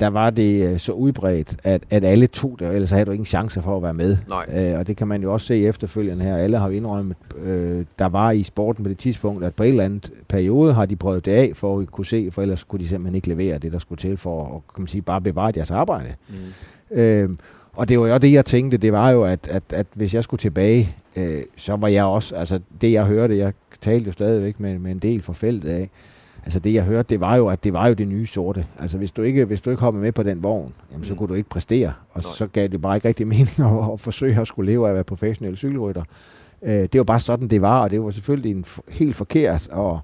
[0.00, 3.26] der var det øh, så udbredt, at, at alle to der, ellers havde du ingen
[3.26, 4.16] chance for at være med.
[4.28, 4.70] Nej.
[4.72, 6.36] Øh, og det kan man jo også se efterfølgende her.
[6.36, 9.68] Alle har jo indrømmet, øh, der var i sporten på det tidspunkt, at på en
[9.68, 12.80] eller anden periode har de prøvet det af, for at kunne se, for ellers kunne
[12.80, 15.52] de simpelthen ikke levere det, der skulle til for at kan man sige, bare bevare
[15.52, 16.14] deres arbejde.
[16.28, 16.96] Mm.
[16.96, 17.30] Øh,
[17.78, 20.24] og det var jo det, jeg tænkte, det var jo, at, at, at hvis jeg
[20.24, 24.60] skulle tilbage, øh, så var jeg også, altså det jeg hørte, jeg talte jo stadigvæk
[24.60, 25.90] med, med en del fra feltet af,
[26.44, 28.66] altså det jeg hørte, det var jo, at det var jo det nye sorte.
[28.78, 31.18] Altså hvis du ikke, hvis du ikke hoppede med på den vogn, jamen, så Mm.
[31.18, 32.32] kunne du ikke præstere, og Nej.
[32.34, 34.94] så gav det bare ikke rigtig mening at, at forsøge at skulle leve af at
[34.94, 36.02] være professionel cykelrytter.
[36.62, 40.00] Øh, det var bare sådan, det var, og det var selvfølgelig en helt forkert og,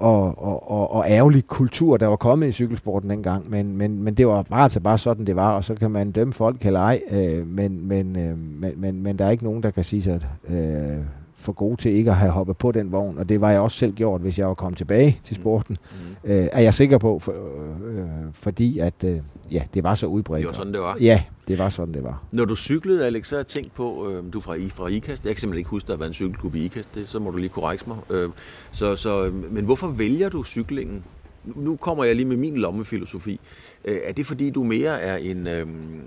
[0.00, 4.14] og, og, og, og ærgerlig kultur, der var kommet i cykelsporten dengang, men, men, men
[4.14, 6.80] det var bare, altså bare sådan, det var, og så kan man dømme folk eller
[6.80, 10.02] ej, øh, men, men, øh, men, men, men der er ikke nogen, der kan sige
[10.02, 10.98] sig øh,
[11.40, 13.78] for gode til ikke at have hoppet på den vogn, og det var jeg også
[13.78, 15.42] selv gjort, hvis jeg var kommet tilbage til Mm.
[15.42, 15.76] sporten,
[16.24, 16.30] Mm.
[16.30, 19.20] øh, er jeg sikker på, for, øh, fordi at øh,
[19.52, 20.38] ja, det var så udbredt.
[20.42, 20.96] Det var sådan, det var.
[21.00, 22.22] Ja, det var sådan, det var.
[22.32, 24.88] Når du cyklede, Alex, så har jeg tænkt på, øh, du er fra, I, fra
[24.88, 25.26] IKAST.
[25.26, 26.94] Jeg kan simpelthen ikke huske, at der været en cykelklub i IKAST.
[26.94, 27.96] Det, så må du lige korrekse mig.
[28.10, 28.28] Øh,
[28.70, 31.04] så, så, øh, men hvorfor vælger du cyklingen?
[31.44, 33.40] Nu- kommer jeg lige med min lommefilosofi.
[33.84, 35.66] Øh, er det fordi, du mere er en, øh,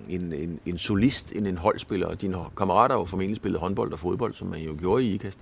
[0.09, 2.07] en, en, en solist end en holdspiller?
[2.07, 5.13] Og dine kammerater har jo formentlig spillet håndbold og fodbold, som man jo gjorde i
[5.13, 5.39] IKAST,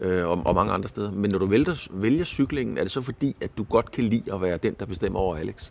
[0.00, 1.12] øh, og, og mange andre steder.
[1.12, 4.34] Men når du vælger, vælger cyklingen, er det så fordi, at du godt kan lide
[4.34, 5.70] at være den, der bestemmer over Alex?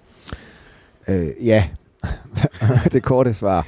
[1.08, 1.70] Øh, ja,
[2.92, 3.68] det korte svar.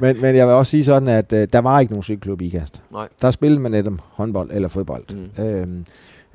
[0.00, 2.46] Men, men jeg vil også sige sådan, at øh, der var ikke nogen cykelklub i
[2.46, 2.82] IKAST.
[2.92, 3.08] Nej.
[3.22, 5.04] Der spillede man netop håndbold eller fodbold.
[5.38, 5.44] Mm.
[5.44, 5.84] Øhm, øh,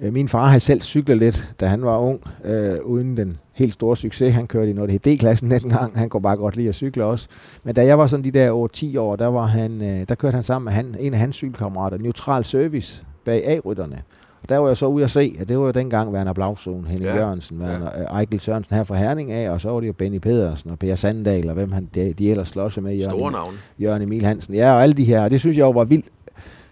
[0.02, 3.98] min far havde selv cyklet lidt, da han var ung, øh, uden den helt store
[3.98, 4.34] succes.
[4.34, 5.98] Han kørte i noget, D-klassen dengang.
[6.00, 7.28] Han kunne bare godt lide at cykle også.
[7.64, 10.36] Men da jeg var sådan de der 8-10 år, der, var han, øh, der kørte
[10.36, 14.02] han sammen med han, en af hans cykelkammerater, Neutral Service, bag A-rytterne.
[14.44, 16.86] Og der var jeg så ude at se, at det var jo dengang Werner Blausohn,
[16.86, 17.16] Henning Ja.
[17.16, 18.04] Jørgensen, Werner, ja.
[18.04, 20.96] Ejkel Sørensen her fra Herning af, og så var det jo Benny Pedersen og Per
[20.96, 22.94] Sandal, og hvem han, de, de ellers slås med.
[22.94, 23.58] Jørgen Store navne.
[23.80, 24.54] Jørgen Emil Hansen.
[24.56, 25.24] Ja, og alle de her.
[25.24, 26.06] Og det synes jeg jo var vildt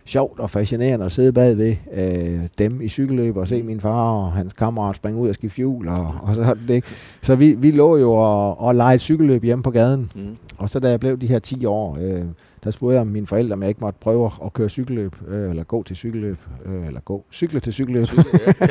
[0.08, 4.32] sjovt og fascinerende at sidde bagved øh, dem i cykelløb og se min far og
[4.32, 5.88] hans kammerat springe ud og skifte hjul.
[5.88, 6.84] Og, og så, det.
[7.22, 10.12] så vi, vi lå jo og, og legede cykelløb hjemme på gaden.
[10.16, 10.38] Mm.
[10.58, 12.24] Og så da jeg blev de her 10 år, øh,
[12.68, 15.64] der spurgte jeg mine forældre, om jeg ikke måtte prøve at køre cykelløb, øh, eller
[15.64, 18.08] gå til cykelløb, øh, eller gå, cykle til cykelløb.
[18.18, 18.68] Ja, ja.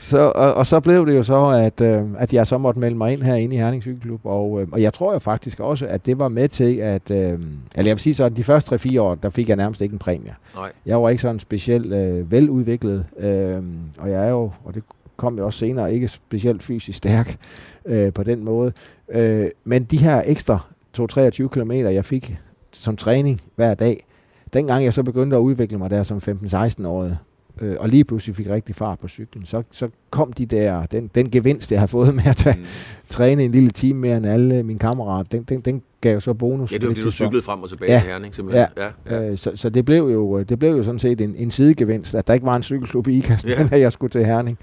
[0.00, 2.96] Så, og, og så blev det jo så, at, øh, at jeg så måtte melde
[2.96, 4.20] mig ind herinde i Herning Cykelklub.
[4.24, 7.10] Og, øh, og jeg tror jo faktisk også, at det var med til, at...
[7.10, 7.40] Øh, eller
[7.76, 10.34] jeg vil sige sådan, de første 3-4 år, der fik jeg nærmest ikke en præmie.
[10.54, 10.72] Nej.
[10.86, 13.62] Jeg var ikke sådan specielt øh, veludviklet, øh,
[13.98, 14.82] og jeg er jo, og det
[15.16, 17.36] kom jo også senere, ikke specielt fysisk stærk
[17.84, 18.72] øh, på den måde.
[19.08, 20.58] Øh, men de her ekstra
[20.98, 22.38] 2-23 km, jeg fik
[22.72, 24.06] som træning hver dag,
[24.52, 27.16] dengang jeg så begyndte at udvikle mig der som 15-16-årig,
[27.60, 31.10] øh, og lige pludselig fik rigtig fart på cyklen, så, så kom de der, den,
[31.14, 32.64] den gevinst, jeg har fået med at tage, Mm.
[33.08, 36.34] træne en lille time mere end alle mine kammerater, den, den, den gav jo så
[36.34, 36.72] bonus.
[36.72, 37.98] Ja, det var fordi, du cyklede frem og tilbage Ja.
[38.00, 38.66] til Herning, simpelthen.
[38.76, 38.82] Ja.
[39.10, 39.30] Ja, ja.
[39.30, 42.26] Øh, så, så det blev jo det blev jo sådan set en, en sidegevinst, at
[42.26, 43.58] der ikke var en cykelklub i IKAST, Ja.
[43.62, 44.58] men at jeg skulle til Herning.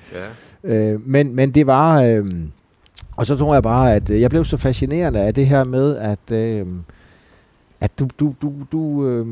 [0.64, 0.76] ja.
[0.76, 2.02] Øh, men, men det var...
[2.02, 2.26] Øh,
[3.16, 5.98] og så tror jeg bare, at øh, jeg blev så fascinerende af det her med,
[5.98, 6.66] at, øh,
[7.80, 9.28] at du, du, du, du øh,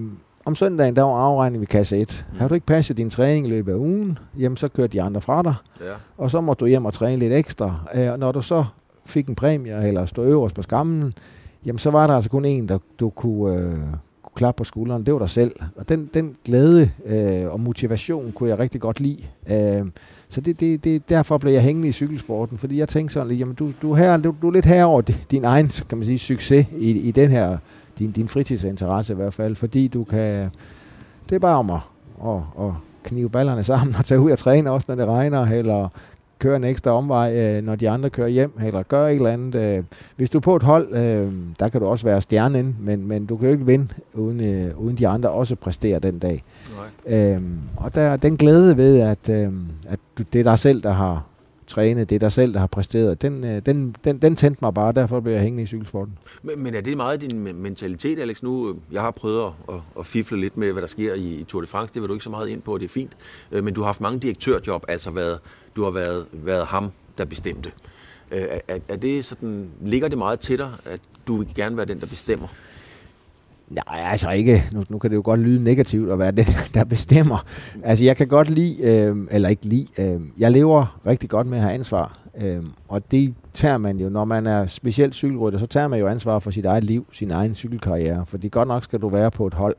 [0.45, 2.25] om søndagen, der var afregning ved kasse 1.
[2.31, 2.39] Mm.
[2.39, 5.21] Har du ikke passet din træning i løbet af ugen, jamen så kørte de andre
[5.21, 5.91] fra dig, ja.
[6.17, 7.75] og så måtte du hjem og træne lidt ekstra.
[7.95, 8.65] Øh, og når du så
[9.05, 11.13] fik en præmie, eller stod øverst på skammen,
[11.65, 13.71] jamen så var der altså kun en, der du kunne, øh,
[14.23, 15.05] kunne klappe på skulderen.
[15.05, 15.55] Det var dig selv.
[15.75, 19.23] Og den, den glæde øh, og motivation kunne jeg rigtig godt lide.
[19.49, 19.85] Øh,
[20.29, 23.55] så det, det, det, derfor blev jeg hængende i cykelsporten, fordi jeg tænkte sådan, jamen
[23.55, 26.19] du, du, er her, du, du er lidt her over din egen, kan man sige,
[26.19, 27.57] succes i, i den her,
[27.99, 30.49] din, din fritidsinteresse i hvert fald, fordi du kan,
[31.29, 31.79] det er bare om at,
[32.25, 32.71] at, at
[33.03, 35.89] knive ballerne sammen og tage ud og træne også, når det regner, eller
[36.39, 39.55] køre en ekstra omvej, øh, når de andre kører hjem, eller gøre et eller andet.
[39.55, 39.83] Øh.
[40.15, 43.25] Hvis du er på et hold, øh, der kan du også være stjernen, men, men
[43.25, 46.43] du kan jo ikke vinde, uden, uden de andre også præsterer den dag.
[47.07, 47.33] Nej.
[47.33, 50.81] Øhm, og der er den glæde ved, at, øhm, at du, det er dig selv,
[50.81, 51.23] der har
[51.67, 54.73] træne, det er dig selv, der har præsteret, den, øh, den, den, den tændte mig
[54.73, 56.17] bare, derfor blev jeg hængende i cykelsporten.
[56.43, 58.43] Men, men er det meget din mentalitet, Alex?
[58.43, 61.43] Nu, øh, jeg har prøvet at, at, fifle lidt med, hvad der sker i, i
[61.43, 61.93] Tour de France.
[61.93, 63.11] Det vil du ikke så meget ind på, det er fint.
[63.51, 65.39] Øh, men du har haft mange direktørjob, altså været,
[65.75, 67.71] du har været, været ham, der bestemte.
[68.31, 71.85] Er, er, er det sådan, ligger det meget til dig, at du vil gerne være
[71.85, 72.47] den, der bestemmer?
[73.69, 74.63] Nej, altså ikke.
[74.73, 77.45] Nu, nu kan det jo godt lyde negativt at være den, der bestemmer.
[77.83, 81.57] Altså jeg kan godt lide, øh, eller ikke lide, øh, jeg lever rigtig godt med
[81.57, 82.19] at have ansvar.
[82.37, 86.07] Øh, og det tager man jo, når man er specielt cykelrytter, så tager man jo
[86.07, 88.25] ansvar for sit eget liv, sin egen cykelkarriere.
[88.25, 89.75] Fordi godt nok skal du være på et hold,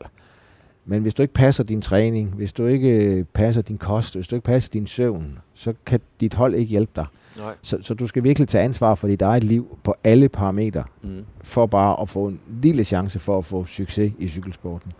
[0.87, 4.29] men hvis du ikke passer din træning, hvis du ikke øh, passer din kost, hvis
[4.29, 7.07] du ikke passer din søvn, så kan dit hold ikke hjælpe dig.
[7.39, 7.55] Nej.
[7.63, 11.25] Så, så du skal virkelig tage ansvar for dit eget liv på alle parametre, Mm.
[11.43, 14.93] for bare at få en lille chance for at få succes i cykelsporten.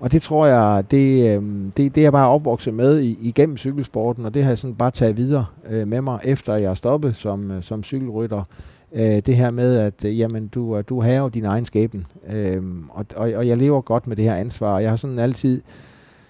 [0.00, 3.56] Og det tror jeg, det, øhm, det, det er jeg bare opvokset med i, igennem
[3.56, 6.74] cykelsporten, og det har jeg sådan bare taget videre øh, med mig, efter jeg er
[6.74, 8.42] stoppet som, øh, som cykelrytter.
[8.92, 12.84] Øh, det her med, at øh, jamen, du, du har jo din egen skæbne, øhm,
[12.90, 14.78] og, og, og jeg lever godt med det her ansvar.
[14.78, 15.60] Jeg har sådan altid,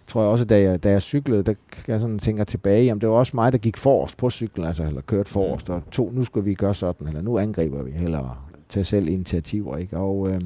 [0.07, 3.01] tror jeg også, da jeg, da jeg cyklede, der kan jeg sådan tænker tilbage, jamen
[3.01, 6.11] det var også mig, der gik forrest på cyklen, altså, eller kørte forrest, og to,
[6.11, 9.97] nu skal vi gøre sådan, eller nu angriber vi, eller tage selv initiativer, ikke?
[9.97, 10.41] Og øh,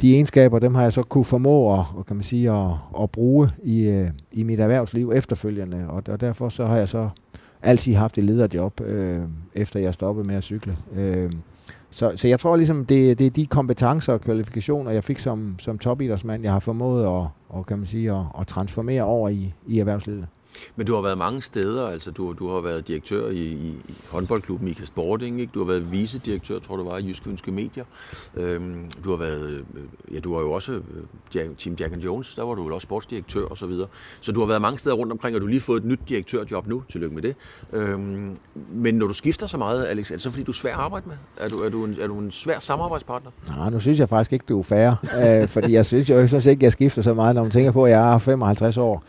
[0.00, 2.70] de egenskaber, dem har jeg så kunne formå at, og kan man sige, at,
[3.02, 7.08] at bruge i, øh, i mit erhvervsliv efterfølgende, og, og derfor så har jeg så
[7.62, 9.20] altid haft et lederjob, øh,
[9.54, 10.76] efter jeg stoppede med at cykle.
[10.96, 11.32] Øh,
[11.90, 15.54] så, så jeg tror ligesom, det, det er de kompetencer og kvalifikationer, jeg fik som,
[15.58, 19.54] som topidrætsmand, jeg har formået at, og, kan man sige, at, at transformere over i,
[19.66, 20.26] i erhvervslivet.
[20.76, 23.94] Men du har været mange steder, altså du, du har været direktør i, i, i
[24.08, 25.50] håndboldklubben IKA Sporting, ikke?
[25.54, 27.84] du har været vicedirektør, tror du var, i Jysk Fynske Medier.
[28.34, 30.80] Øhm, du har været, øh, ja du har jo også øh,
[31.34, 33.88] Jack, Team Jack and Jones, der var du vel også sportsdirektør og så videre.
[34.20, 36.00] Så du har været mange steder rundt omkring, og du har lige fået et nyt
[36.08, 37.36] direktørjob nu, tillykke med det.
[37.72, 38.36] Øhm,
[38.72, 40.80] men når du skifter så meget, Alex, er det så fordi du er svær at
[40.80, 41.16] arbejde med?
[41.36, 43.30] Er du, er du, en, er du en svær samarbejdspartner?
[43.56, 44.96] Nej, nu synes jeg faktisk ikke, du er færre,
[45.42, 47.70] øh, fordi jeg synes jo jeg synes ikke, jeg skifter så meget, når man tænker
[47.72, 49.04] på, at jeg er 55 år.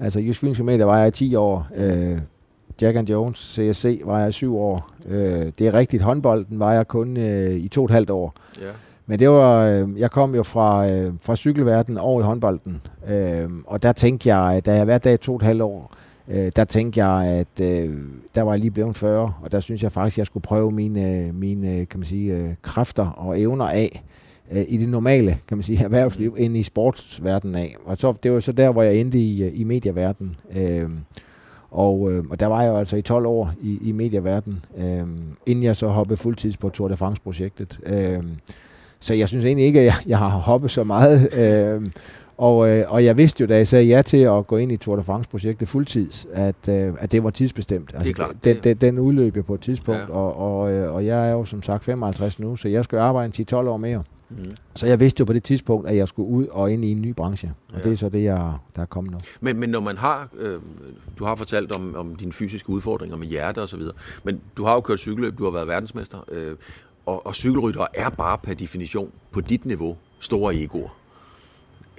[0.00, 1.66] Altså, Jysk Fynske Medier var jeg i 10 år.
[1.76, 2.18] Øh,
[2.80, 4.90] Jack and Jones, CSC, var jeg i 7 år.
[5.08, 8.34] Øh, det er rigtigt, håndbolden var jeg kun øh, i to og et halvt år.
[8.60, 8.66] Ja.
[9.06, 13.50] Men det var, øh, jeg kom jo fra, øh, fra cykelverdenen over i håndbolden, øh,
[13.66, 15.92] og der tænkte jeg, da jeg der i to og et halvt år,
[16.28, 17.98] øh, der tænkte jeg, at øh,
[18.34, 20.70] der var jeg lige blevet 40, og der synes jeg faktisk, at jeg skulle prøve
[20.70, 24.02] mine, mine kan man sige, øh, kræfter og evner af
[24.52, 27.76] øh, i det normale, kan man sige, erhvervsliv, ind i sportsverdenen af.
[27.84, 30.36] Og så, det var så der, hvor jeg endte i, øh, i medieverdenen.
[30.56, 30.88] Øh,
[31.70, 35.02] og, øh, og der var jeg jo altså i 12 år i, i medieverdenen, øh,
[35.46, 37.78] inden jeg så hoppede fuldtids på Tour de France-projektet.
[37.86, 38.22] Øh,
[39.00, 41.34] så jeg synes egentlig ikke, at jeg, jeg har hoppet så meget.
[41.38, 41.86] Øh,
[42.38, 44.76] og, øh, og jeg vidste jo, da jeg sagde ja til at gå ind i
[44.76, 47.90] Tour de France-projektet fuldtids, at, øh, at det var tidsbestemt.
[47.94, 50.14] Altså, klart, Den, det- den, den udløb jo på et tidspunkt, ja.
[50.14, 53.32] og, og, øh, og jeg er jo som sagt 55 nu, så jeg skal arbejde
[53.38, 54.02] en 10-12 år mere.
[54.30, 54.56] Mm.
[54.74, 57.02] Så jeg vidste jo på det tidspunkt, at jeg skulle ud og ind i en
[57.02, 57.54] ny branche.
[57.72, 57.84] Og Ja.
[57.84, 59.18] det er så det, jeg, der er kommet nu.
[59.40, 60.60] Men, men når man har, øh,
[61.18, 64.64] du har fortalt om, om dine fysiske udfordringer med hjerte og så videre, men du
[64.64, 66.56] har jo kørt cykelløb, du har været verdensmester, øh,
[67.06, 70.96] og, og cykelryttere er bare per definition på dit niveau store egoer.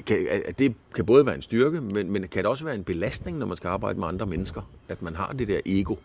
[0.05, 2.83] Kan, at det kan både være en styrke, men, men kan det også være en
[2.83, 5.95] belastning, når man skal arbejde med andre mennesker, at man har det der ego?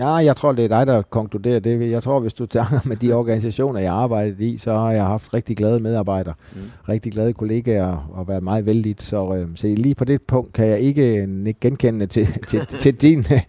[0.00, 1.90] Ja, jeg tror, det er dig, der konkluderer det.
[1.90, 5.04] Jeg tror, hvis du tager med de organisationer, jeg har arbejdet i, så har jeg
[5.04, 6.60] haft rigtig glade medarbejdere, Mm.
[6.88, 9.02] rigtig glade kollegaer og været meget vældigt.
[9.02, 12.94] Så, øh, så lige på det punkt kan jeg ikke øh, genkende til, til, til
[13.04, 13.40] din, øh,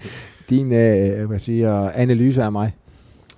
[0.50, 2.72] din øh, hvad siger, analyse af mig.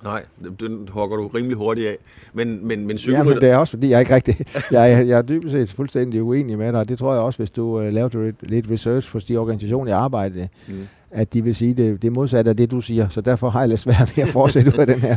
[0.03, 0.23] Nej,
[0.59, 1.97] den hugger du rimelig hurtigt af.
[2.33, 3.39] Men, men, men Ja, men cykelrytter...
[3.39, 4.35] det er også fordi, jeg er ikke rigtig,
[4.71, 6.89] jeg, er- jeg er dybest set fuldstændig uenig med dig.
[6.89, 9.99] Det tror jeg også, hvis du øh, lavede lidt- lidt research hos de organisationer, jeg
[9.99, 10.87] arbejder Mm.
[11.11, 13.09] at de vil sige, det, det er modsat af det, du siger.
[13.09, 15.15] Så derfor har jeg lidt svært ved at fortsætte ud af den her.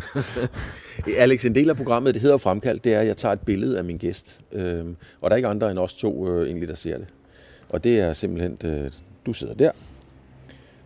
[1.19, 3.79] Alex, en del af programmet, det hedder Fremkaldt, det er, at jeg tager et billede
[3.79, 4.41] af min gæst.
[4.53, 7.07] Øhm, og der er ikke andre end os to øh, egentlig, der ser det.
[7.69, 8.91] Og det er simpelthen, øh,
[9.27, 9.71] du sidder der.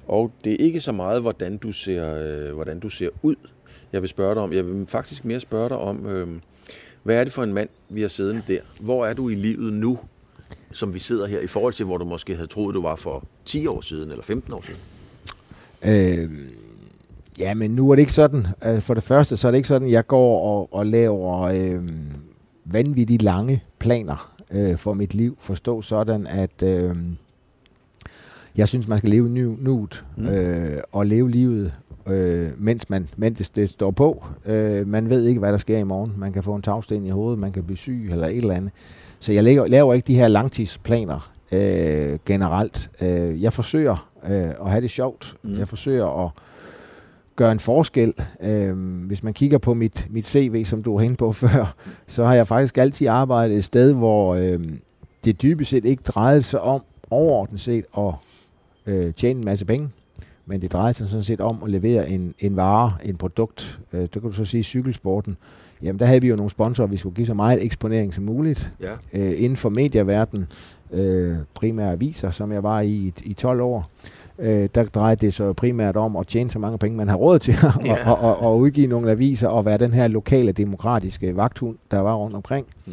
[0.08, 2.14] Og det er ikke så meget, hvordan du ser,
[2.48, 3.34] øh, hvordan du ser ud,
[3.92, 4.52] jeg vil spørge dig om.
[4.52, 6.28] Jeg vil faktisk mere spørge dig om, øh,
[7.02, 8.58] hvad er det for en mand, vi har siddende der?
[8.80, 9.98] Hvor er du i livet nu,
[10.72, 13.24] som vi sidder her, i forhold til, hvor du måske havde troet, du var for
[13.44, 14.80] 10 år siden, eller 15 år siden?
[15.84, 16.30] Øh,
[17.38, 18.46] ja, men nu er det ikke sådan.
[18.64, 21.82] Øh, For det første, så er det ikke sådan, jeg går og, og laver øh,
[22.64, 25.36] vanvittigt lange planer øh, for mit liv.
[25.40, 26.96] Forstå sådan, at øh,
[28.56, 30.28] jeg synes, man skal leve nu, nuet Mm.
[30.28, 31.72] øh, og leve livet,
[32.06, 34.26] øh, mens, man, mens det, det står på.
[34.46, 36.12] Øh, man ved ikke, hvad der sker i morgen.
[36.16, 38.72] Man kan få en tagsten i hovedet, man kan blive syg eller et eller andet.
[39.18, 42.90] Så jeg laver, laver ikke de her langtidsplaner øh, generelt.
[43.02, 45.36] Øh, jeg forsøger øh, at have det sjovt.
[45.42, 45.58] Mm.
[45.58, 46.30] Jeg forsøger at
[47.36, 48.14] gøre en forskel.
[48.42, 48.76] Øh,
[49.06, 51.74] hvis man kigger på mit, mit CV, som du var inde på før,
[52.06, 54.60] så har jeg faktisk altid arbejdet et sted, hvor øh,
[55.24, 58.12] det dybest set ikke drejede sig om overordnet set at
[58.86, 59.88] øh, tjene en masse penge,
[60.46, 63.78] men det drejer sig sådan set om at levere en, en vare, en produkt.
[63.92, 65.36] Øh, det kan du så sige cykelsporten.
[65.82, 68.72] Jamen der havde vi jo nogle sponsorer, vi skulle give så meget eksponering som muligt
[68.80, 69.20] Ja.
[69.20, 70.46] øh, inden for medieverdenen,
[70.92, 73.90] øh, primære aviser, som jeg var i i, i 12 år.
[74.38, 77.38] øh, der drejede det sig primært om at tjene så mange penge, man har råd
[77.38, 78.10] til at ja.
[78.10, 82.14] og, og, og udgive nogle aviser og være den her lokale demokratiske vagthund, der var
[82.14, 82.66] rundt omkring.
[82.86, 82.92] Mm.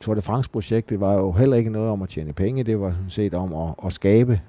[0.00, 3.10] Tour de France-projektet var jo heller ikke noget om at tjene penge, det var sådan
[3.10, 4.40] set om at, at skabe,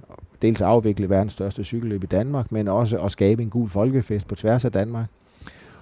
[0.41, 4.27] dels at afvikle verdens største cykelløb i Danmark, men også at skabe en gul folkefest
[4.27, 5.05] på tværs af Danmark.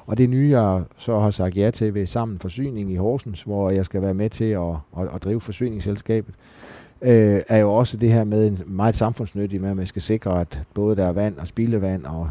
[0.05, 3.69] Og det nye, jeg så har sagt ja til ved Sammen Forsyning i Horsens, hvor
[3.69, 6.33] jeg skal være med til at, at, at drive forsyningsselskabet,
[7.01, 10.41] øh, er jo også det her med en meget samfundsnyttig med, at man skal sikre,
[10.41, 12.29] at både der er vand og spildevand, og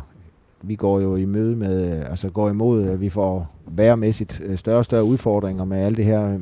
[0.63, 4.59] vi går jo i møde med, øh, altså går imod, at vi får værmæssigt øh,
[4.59, 6.41] større og større udfordringer med alle det her øh,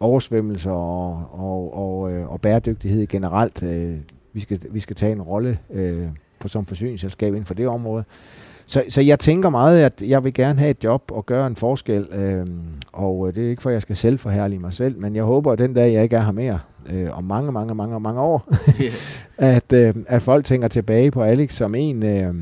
[0.00, 3.62] oversvømmelser og, og, og, og bæredygtighed generelt.
[4.32, 5.58] Vi skal, vi skal tage en rolle
[6.40, 8.04] for, som forsyningsselskab inden for det område.
[8.70, 11.56] Så, så jeg tænker meget, at jeg vil gerne have et job og gøre en
[11.56, 12.46] forskel, øh,
[12.92, 15.52] og det er ikke for, at jeg skal selv forhærlige mig selv, men jeg håber,
[15.52, 16.58] at den dag, jeg ikke er her mere,
[16.90, 18.48] øh, om mange, mange, mange, mange år,
[18.82, 18.92] yeah.
[19.56, 22.34] at, øh, at folk tænker tilbage på Alex som en, øh,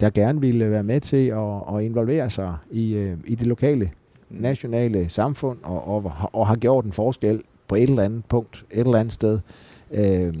[0.00, 3.90] der gerne ville være med til at, at involvere sig i, øh, i det lokale,
[4.30, 8.80] nationale samfund, og, og, og har gjort en forskel på et eller andet punkt, et
[8.80, 9.38] eller andet sted.
[9.92, 10.34] Øh,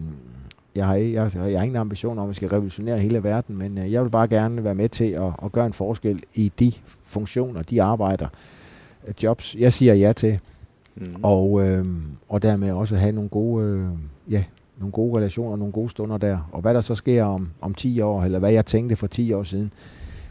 [0.76, 3.78] jeg har, jeg, jeg har ingen ambition om, at vi skal revolutionere hele verden, men
[3.78, 6.72] øh, jeg vil bare gerne være med til at, at gøre en forskel i de
[7.04, 8.28] funktioner, de arbejder,
[9.08, 10.38] øh, jobs, jeg siger ja til.
[10.96, 11.14] Mm.
[11.22, 11.86] Og, øh,
[12.28, 13.88] og dermed også have nogle gode, øh,
[14.32, 14.44] ja,
[14.78, 16.48] nogle gode relationer, nogle gode stunder der.
[16.52, 19.32] Og hvad der så sker om, om 10 år, eller hvad jeg tænkte for 10
[19.32, 19.72] år siden,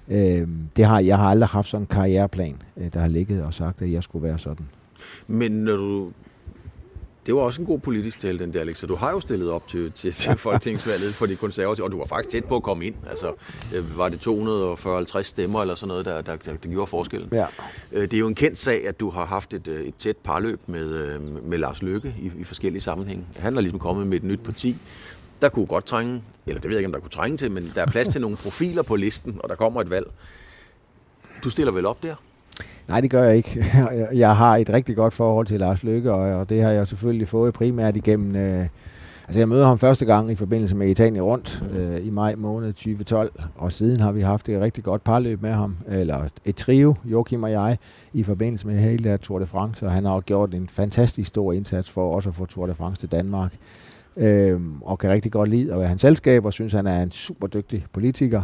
[0.07, 3.53] øh, det har, jeg har aldrig haft sådan en karriereplan, øh, der har ligget og
[3.53, 4.65] sagt, at jeg skulle være sådan.
[5.27, 6.11] Men når du
[7.25, 8.77] det var også en god politisk tale, den der, Alex.
[8.77, 11.97] Så du har jo stillet op til, til, til folketingsvalget for de konservative, og du
[11.97, 12.95] var faktisk tæt på at komme ind.
[13.09, 13.33] Altså,
[13.75, 17.29] øh, var det 240 stemmer eller sådan noget, der, der, der, der gjorde forskellen?
[17.31, 17.45] Ja.
[17.91, 20.17] Øh, det er jo en kendt sag, at du har haft et, øh, et tæt
[20.17, 23.25] parløb med, med Lars Løkke i, i forskellige sammenhænge.
[23.35, 24.77] Han er ligesom kommet med et nyt parti.
[25.41, 27.71] Der kunne godt trænge, eller det ved jeg ikke, om der kunne trænge til, men
[27.75, 30.05] der er plads til nogle profiler på listen, og der kommer et valg.
[31.43, 32.15] Du stiller vel op der?
[32.91, 33.65] Nej, det gør jeg ikke.
[34.23, 37.53] Jeg har et rigtig godt forhold til Lars Lykke, og det har jeg selvfølgelig fået
[37.53, 38.35] primært igennem...
[38.35, 38.67] Øh,
[39.27, 41.77] altså, jeg møder ham første gang i forbindelse med Italien rundt mm.
[41.77, 45.51] øh, i maj måned 2012, og siden har vi haft et rigtig godt parløb med
[45.51, 47.77] ham, eller et trio, Joachim og jeg,
[48.13, 51.53] i forbindelse med hele der Tour de France, og han har gjort en fantastisk stor
[51.53, 53.53] indsats for også at få Tour de France til Danmark.
[54.17, 57.11] Øh, og kan rigtig godt lide at være hans selskab, og synes, han er en
[57.11, 58.43] super dygtig politiker.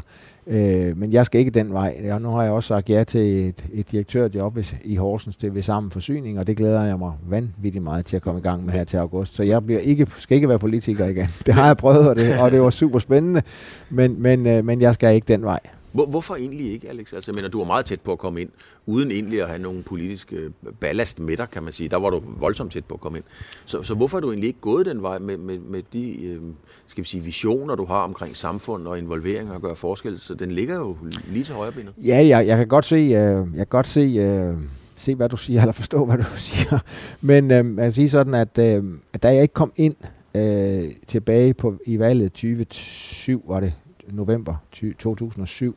[0.49, 2.01] Øh, men jeg skal ikke den vej.
[2.03, 5.61] Ja, nu har jeg også sagt ja til et, et direktørjob i Horsens til ved
[5.61, 8.73] sammen forsyning, og det glæder jeg mig vanvittigt meget til at komme i gang med
[8.73, 9.35] her til august.
[9.35, 11.27] Så jeg bliver ikke, skal ikke være politiker igen.
[11.45, 13.41] Det har jeg prøvet, og det, og det var super spændende,
[13.89, 15.59] men, men, øh, men jeg skal ikke den vej.
[15.91, 17.13] Hvor, hvorfor egentlig ikke, Alex?
[17.13, 18.49] Altså, jeg mener, du var meget tæt på at komme ind,
[18.85, 21.89] uden egentlig at have nogen politiske øh, ballast med dig, kan man sige.
[21.89, 23.25] Der var du voldsomt tæt på at komme ind.
[23.65, 26.41] Så, så hvorfor er du egentlig ikke gået den vej med, med, med de øh,
[26.87, 30.19] skal vi sige, visioner, du har omkring samfund og involvering og gøre forskel?
[30.19, 31.93] Så den ligger jo lige til højre benet.
[32.05, 34.57] Ja, jeg, jeg kan godt se, øh, jeg kan godt se, øh,
[34.97, 36.79] se, hvad du siger, eller forstå, hvad du siger.
[37.21, 38.83] Men øh, jeg kan sige sådan, at, øh,
[39.13, 39.95] at da jeg ikke kom ind
[40.35, 43.73] øh, tilbage på, i valget 2007, var det
[44.07, 44.55] november
[44.99, 45.75] 2007,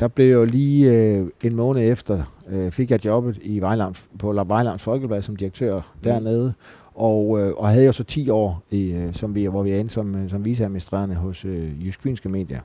[0.00, 4.44] der blev jo lige øh, en måned efter, øh, fik jeg jobbet i Vejland, på
[4.46, 6.00] Vejlands Folkeblad som direktør mm.
[6.04, 6.54] dernede,
[6.94, 9.78] og, øh, og havde jo så 10 år, i, øh, som vi, hvor vi er
[9.78, 12.60] inde som, øh, som viceadministrerende hos øh, Jysk Fynske Medier.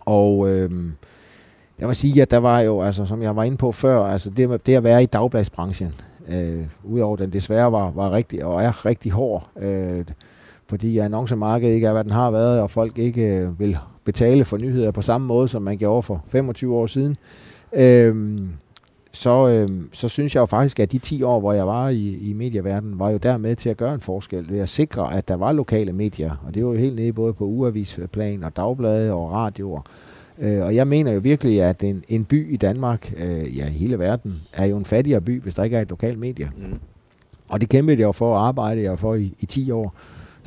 [0.00, 0.70] Og øh,
[1.78, 4.30] jeg vil sige, at der var jo, altså, som jeg var inde på før, altså
[4.30, 5.94] det, det at være i dagbladsbranchen,
[6.28, 10.04] øh, udover den desværre var, var rigtig, og er rigtig hård, øh,
[10.68, 14.56] fordi annoncemarkedet ikke er, hvad den har været, og folk ikke øh, vil betale for
[14.56, 17.16] nyheder på samme måde, som man gjorde for 25 år siden,
[17.72, 18.40] øh,
[19.12, 22.18] så, øh, så synes jeg jo faktisk, at de 10 år, hvor jeg var i,
[22.30, 25.34] i medieverdenen, var jo dermed til at gøre en forskel ved at sikre, at der
[25.34, 26.42] var lokale medier.
[26.46, 29.80] Og det var jo helt nede både på uavisplan og dagblade og radioer.
[30.38, 33.98] Øh, og jeg mener jo virkelig, at en, en by i Danmark, øh, ja hele
[33.98, 36.50] verden, er jo en fattigere by, hvis der ikke er et lokalt medie.
[36.56, 36.78] Mm.
[37.48, 39.94] Og det kæmpede jeg jo for at arbejde jeg for i, i 10 år.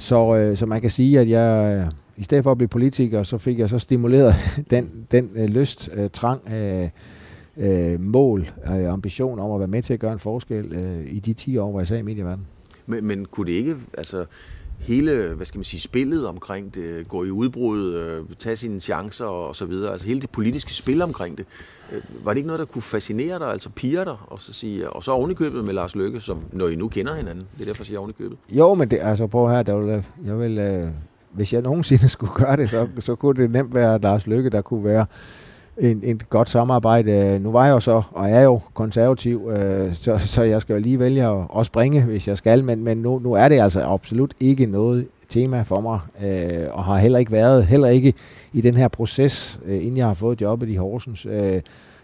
[0.01, 3.23] Så, øh, så man kan sige, at jeg øh, i stedet for at blive politiker,
[3.23, 4.35] så fik jeg så stimuleret
[4.71, 6.89] den, den øh, lyst, øh, trang, øh,
[7.57, 11.19] øh, mål, øh, ambition om at være med til at gøre en forskel øh, i
[11.19, 12.47] de 10 år, hvor jeg sad i medieverdenen.
[12.85, 14.25] Men, men kunne det ikke, altså
[14.81, 19.25] hele, hvad skal man sige, spillet omkring det, gå i udbrud, øh, tage sine chancer
[19.25, 21.45] og så videre, altså hele det politiske spil omkring det,
[21.91, 24.89] øh, var det ikke noget, der kunne fascinere dig, altså piger dig, og så, sige,
[24.89, 27.81] og så ovenikøbet med Lars Lykke, som når I nu kender hinanden, det er derfor,
[27.81, 28.37] jeg siger ovenikøbet?
[28.49, 30.87] Jo, men det, altså prøv her, der vil, jeg vil, øh,
[31.31, 34.61] hvis jeg nogensinde skulle gøre det, så, så kunne det nemt være Lars Lykke, der
[34.61, 35.05] kunne være
[35.81, 37.39] en, en godt samarbejde.
[37.39, 40.79] Nu var jeg jo så, og er jo konservativ, øh, så, så jeg skal jo
[40.79, 43.81] lige vælge at, at springe, hvis jeg skal, men, men nu, nu er det altså
[43.81, 48.13] absolut ikke noget tema for mig, øh, og har heller ikke været, heller ikke
[48.53, 51.25] i den her proces, øh, inden jeg har fået jobbet i Horsens.
[51.25, 51.61] Øh,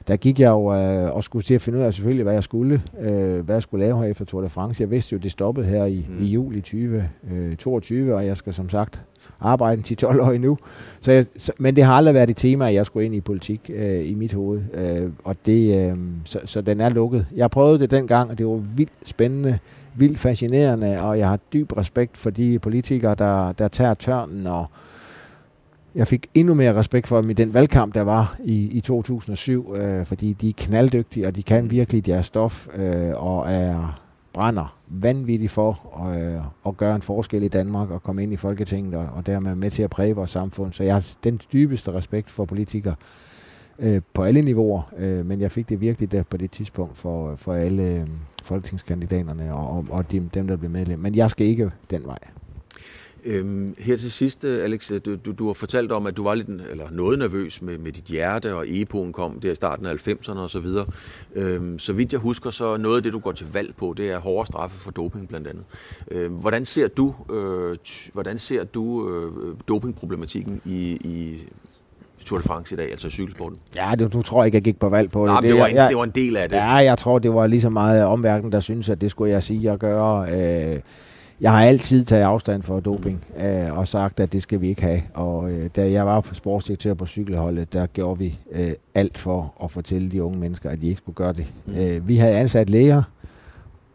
[0.07, 2.43] der gik jeg jo øh, og skulle til at finde ud af selvfølgelig, hvad jeg
[2.43, 4.81] skulle, øh, hvad jeg skulle lave her efter Tour de France.
[4.81, 6.23] Jeg vidste jo, det stoppede her i, mm.
[6.23, 9.03] i juli 2022, øh, og jeg skal som sagt
[9.39, 10.57] arbejde til 12 år endnu.
[11.01, 13.21] Så jeg, så, men det har aldrig været et tema, at jeg skulle ind i
[13.21, 14.61] politik øh, i mit hoved.
[14.73, 17.25] Øh, og det, øh, så, så den er lukket.
[17.35, 19.59] Jeg prøvede det dengang, og det var vildt spændende,
[19.95, 24.65] vildt fascinerende, og jeg har dyb respekt for de politikere, der, der tager tørnen og
[25.95, 29.75] jeg fik endnu mere respekt for dem i den valgkamp, der var i, i 2007,
[29.75, 33.99] øh, fordi de er knalddygtige, og de kan virkelig deres stof, øh, og er
[34.33, 35.79] brænder vanvittigt for
[36.15, 39.55] øh, at gøre en forskel i Danmark og komme ind i Folketinget og, og dermed
[39.55, 40.73] med til at præge vores samfund.
[40.73, 42.95] Så jeg har den dybeste respekt for politikere
[43.79, 47.35] øh, på alle niveauer, øh, men jeg fik det virkelig der på det tidspunkt for,
[47.35, 48.07] for alle øh,
[48.43, 50.99] folketingskandidaterne og, og, og dem, dem, der blev medlem.
[50.99, 52.19] Men jeg skal ikke den vej.
[53.27, 56.35] Øhm, her til sidst, øh, Alex, du, du, du har fortalt om, at du var
[56.35, 60.07] lidt, eller noget nervøs med, med dit hjerte, og EPO'en kom der i starten af
[60.07, 60.85] 90'erne og så videre.
[61.35, 64.11] Øhm, så vidt jeg husker, så noget af det, du går til valg på, det
[64.11, 65.63] er hårde straffe for doping blandt andet.
[66.11, 67.77] Øhm, hvordan ser du, øh,
[68.13, 71.47] hvordan ser du øh, dopingproblematikken i, i
[72.25, 73.57] Tour de France i dag, altså cykelsporten?
[73.75, 75.27] Ja, det, du tror ikke, jeg gik på valg på det.
[75.27, 76.55] Nej, det, det, var en, jeg, det var en del af det.
[76.55, 79.43] Ja, jeg tror, det var lige så meget omverdenen, der synes, at det skulle jeg
[79.43, 80.31] sige og gøre.
[80.31, 80.79] Øh,
[81.41, 84.81] jeg har altid taget afstand for doping øh, og sagt, at det skal vi ikke
[84.81, 85.01] have.
[85.13, 89.71] Og øh, da jeg var sportsdirektør på cykelholdet, der gjorde vi øh, alt for at
[89.71, 91.45] fortælle de unge mennesker, at de ikke skulle gøre det.
[91.65, 91.73] Mm.
[91.73, 93.03] Øh, vi havde ansat læger,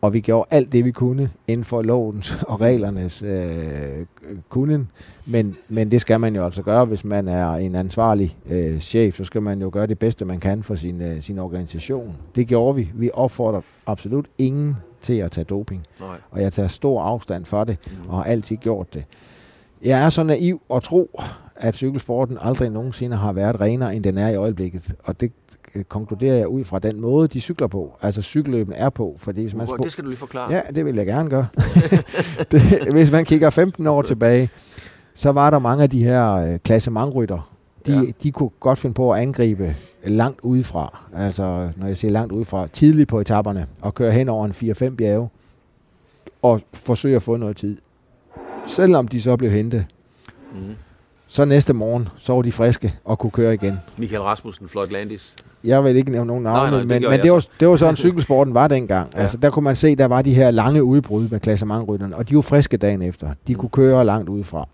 [0.01, 4.07] og vi gjorde alt det, vi kunne inden for lovens og reglernes øh,
[4.49, 4.89] kunden.
[5.27, 9.17] Men, men det skal man jo altså gøre, hvis man er en ansvarlig øh, chef,
[9.17, 12.17] så skal man jo gøre det bedste, man kan for sin, øh, sin organisation.
[12.35, 12.91] Det gjorde vi.
[12.95, 15.87] Vi opfordrer absolut ingen til at tage doping.
[16.01, 16.17] Nej.
[16.31, 18.11] Og jeg tager stor afstand for det, mm.
[18.11, 19.05] og har altid gjort det.
[19.85, 21.21] Jeg er så naiv at tro,
[21.57, 24.95] at cykelsporten aldrig nogensinde har været renere, end den er i øjeblikket.
[25.05, 25.33] Og det
[25.89, 27.97] konkluderer jeg ud fra den måde, de cykler på.
[28.03, 29.15] Altså cykelløben er på.
[29.19, 30.53] Fordi hvis man det skal du lige forklare.
[30.53, 31.47] Ja, det vil jeg gerne gøre.
[32.51, 34.51] det, hvis man kigger 15 år tilbage,
[35.15, 37.52] så var der mange af de her øh, klassementrytter,
[37.87, 38.13] de, ja.
[38.23, 40.99] de kunne godt finde på at angribe langt udefra.
[41.17, 44.95] Altså, når jeg siger langt udefra, tidligt på etaperne, og køre hen over en 4-5
[44.95, 45.29] bjerge,
[46.43, 47.77] og forsøge at få noget tid.
[48.67, 49.87] Selvom de så blev hentet.
[50.53, 50.75] Mm.
[51.29, 53.81] Så næste morgen, så var de friske og kunne køre igen.
[53.97, 55.37] Michael Rasmussen, Floyd Landis.
[55.65, 57.77] Jeg vil ikke nævne nogen navne, nej, nej, det men, men det, var, det var
[57.77, 59.13] sådan, cykelsporten var dengang.
[59.15, 59.21] Ja.
[59.21, 62.35] Altså, der kunne man se, der var de her lange udbrud med klassementrytterne, og de
[62.35, 63.31] var friske dagen efter.
[63.47, 64.69] De kunne køre langt udefra.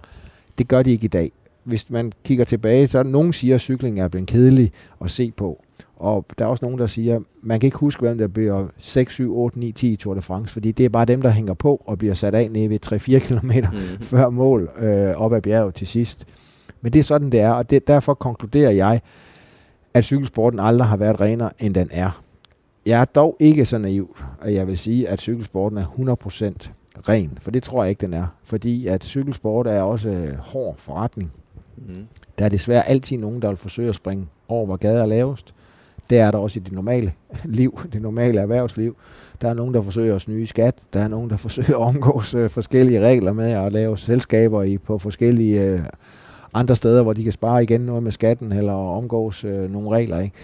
[0.58, 1.32] Det gør de ikke i dag
[1.68, 4.72] hvis man kigger tilbage, så er der nogen, der siger, at cykling er blevet kedelig
[5.00, 5.64] at se på.
[5.96, 8.66] Og der er også nogen, der siger, at man kan ikke huske, hvem der bliver
[8.78, 11.30] 6, 7, 8, 9, 10 i Tour de France, fordi det er bare dem, der
[11.30, 14.02] hænger på og bliver sat af nede ved 3-4 km mm.
[14.10, 16.26] før mål øh, op ad bjerget til sidst.
[16.80, 19.00] Men det er sådan, det er, og det, derfor konkluderer jeg,
[19.94, 22.22] at cykelsporten aldrig har været renere, end den er.
[22.86, 26.16] Jeg er dog ikke så naiv, at jeg vil sige, at cykelsporten er
[26.64, 26.70] 100%
[27.08, 28.26] ren, for det tror jeg ikke, den er.
[28.42, 31.32] Fordi at cykelsport er også øh, hård forretning.
[31.86, 32.06] Mm.
[32.38, 35.54] Der er desværre altid nogen, der vil forsøge at springe over, hvor gader er lavest.
[36.10, 37.12] Det er der også i det normale
[37.44, 38.96] liv, det normale erhvervsliv.
[39.40, 40.74] Der er nogen, der forsøger at snyde skat.
[40.92, 44.78] Der er nogen, der forsøger at omgås øh, forskellige regler med at lave selskaber i,
[44.78, 45.80] på forskellige øh,
[46.54, 50.18] andre steder, hvor de kan spare igen noget med skatten eller omgås øh, nogle regler.
[50.18, 50.34] Ikke?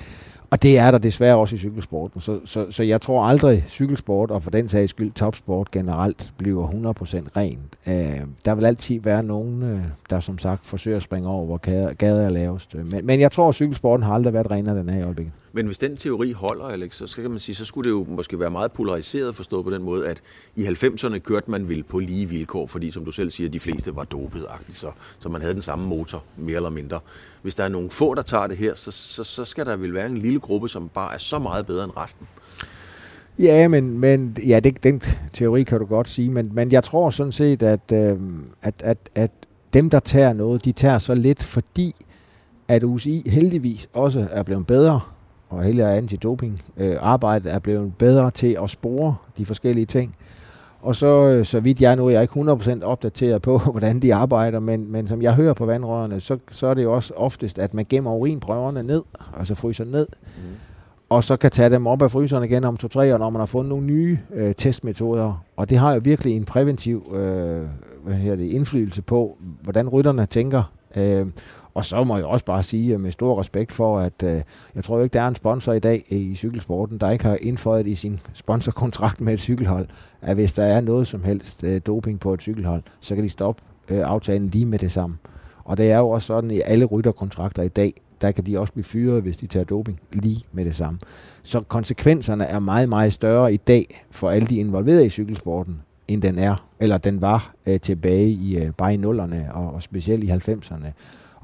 [0.54, 2.20] Og det er der desværre også i cykelsporten.
[2.20, 6.68] Så, så, så jeg tror aldrig, cykelsport og for den sags skyld topsport generelt bliver
[6.68, 6.72] 100%
[7.36, 7.76] rent.
[7.86, 9.80] Øh, der vil altid være nogen, øh,
[10.10, 11.58] der som sagt forsøger at springe over, hvor
[11.94, 12.74] gader er lavest.
[12.74, 15.32] Øh, men, men jeg tror, at cykelsporten har aldrig været renere den her i øjeblikket.
[15.56, 18.40] Men hvis den teori holder, Alex, så skal man sige, så skulle det jo måske
[18.40, 20.22] være meget polariseret forstået på den måde, at
[20.56, 23.96] i 90'erne kørte man vel på lige vilkår, fordi som du selv siger, de fleste
[23.96, 27.00] var dopet så, så man havde den samme motor, mere eller mindre.
[27.42, 29.94] Hvis der er nogle få, der tager det her, så, så, så skal der vel
[29.94, 32.26] være en lille gruppe, som bare er så meget bedre end resten.
[33.38, 35.02] Ja, men, men ja, det, den
[35.32, 38.18] teori kan du godt sige, men, men jeg tror sådan set, at, øh,
[38.62, 39.30] at, at, at
[39.74, 41.94] dem, der tager noget, de tager så lidt, fordi
[42.68, 45.00] at UCI heldigvis også er blevet bedre
[45.56, 50.16] og hele antidoping øh, arbejdet er blevet bedre til at spore de forskellige ting.
[50.80, 54.14] Og så, øh, så vidt jeg nu, jeg er ikke 100% opdateret på, hvordan de
[54.14, 57.58] arbejder, men, men som jeg hører på vandrørene, så, så er det jo også oftest,
[57.58, 59.02] at man gemmer urinprøverne ned,
[59.38, 60.42] altså fryser ned, mm.
[61.08, 63.46] og så kan tage dem op af fryseren igen om to-tre år, når man har
[63.46, 65.44] fundet nogle nye øh, testmetoder.
[65.56, 67.62] Og det har jo virkelig en præventiv øh,
[68.04, 70.72] hvad her det, indflydelse på, hvordan rytterne tænker.
[70.96, 71.26] Øh,
[71.74, 74.42] og så må jeg også bare sige med stor respekt for, at øh,
[74.74, 77.38] jeg tror ikke, der er en sponsor i dag øh, i cykelsporten, der ikke har
[77.40, 79.86] indføjet i sin sponsorkontrakt med et cykelhold,
[80.22, 83.28] at hvis der er noget som helst øh, doping på et cykelhold, så kan de
[83.28, 85.16] stoppe øh, aftalen lige med det samme.
[85.64, 88.72] Og det er jo også sådan i alle rytterkontrakter i dag, der kan de også
[88.72, 90.98] blive fyret, hvis de tager doping lige med det samme.
[91.42, 96.22] Så konsekvenserne er meget, meget større i dag for alle de involverede i cykelsporten, end
[96.22, 100.24] den er, eller den var øh, tilbage i øh, bare i nullerne, og, og specielt
[100.24, 100.86] i 90'erne.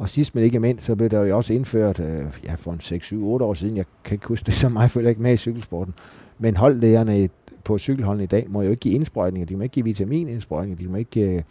[0.01, 2.81] Og sidst men ikke mindst, så blev der jo også indført, øh, ja, for en
[2.81, 5.33] 6, 7, 8 år siden, jeg kan ikke huske det så meget, følger ikke med
[5.33, 5.95] i cykelsporten,
[6.39, 7.29] men holdlægerne
[7.65, 10.89] på cykelholdene i dag må jo ikke give indsprøjtninger, de må ikke give vitaminindsprøjtninger, de
[10.89, 11.43] må ikke øh,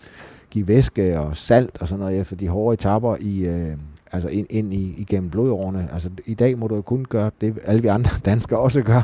[0.50, 3.72] give væske og salt og sådan noget efter de hårde etapper i, øh,
[4.12, 5.90] altså ind, ind i, igennem blodårene.
[5.94, 9.02] Altså i dag må du jo kun gøre det, alle vi andre danskere også gør.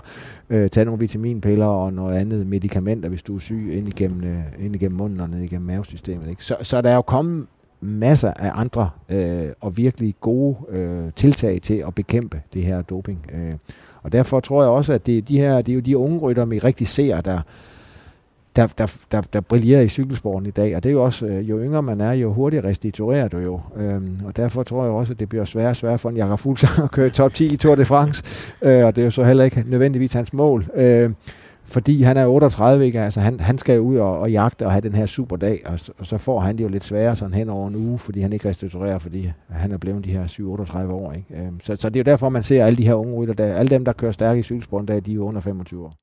[0.50, 4.66] Øh, tage nogle vitaminpiller og noget andet medicamenter, hvis du er syg, ind igennem, øh,
[4.66, 6.30] ind igennem munden og ned igennem mavesystemet.
[6.30, 6.44] Ikke?
[6.44, 7.48] Så, så der er jo kommet
[7.86, 13.26] masser af andre øh, og virkelig gode øh, tiltag til at bekæmpe det her doping.
[13.34, 13.54] Øh.
[14.04, 16.46] Og derfor tror jeg også, at det, de her, det er jo de unge rytter,
[16.46, 17.42] vi rigtig ser, der,
[18.56, 20.76] der, der, der, der brillerer i cykelsporten i dag.
[20.76, 23.60] Og det er jo også, øh, jo yngre man er, jo hurtigere restituerer du jo.
[23.78, 26.40] Øhm, og derfor tror jeg også, at det bliver sværere og sværere for en Jakob
[26.40, 28.24] Fuglsang at køre top 10 i Tour de France.
[28.62, 30.66] Øh, og det er jo så heller ikke nødvendigvis hans mål.
[30.76, 31.10] Øh,
[31.66, 33.02] fordi han er 38, ikke?
[33.02, 35.80] Altså, han, han skal ud og, og jagte og have den her super dag, og,
[35.98, 38.34] og så får han det jo lidt sværere sådan hen over en uge, fordi han
[38.34, 40.28] ikke restituerer, fordi han er blevet de her
[40.88, 41.12] 7-38 år.
[41.12, 41.28] Ikke?
[41.36, 43.54] Øhm, så, så det er jo derfor, man ser alle de her unge rytter, der,
[43.54, 45.94] alle dem, der kører stærke i cykelsporten, der, de er jo under 25 år.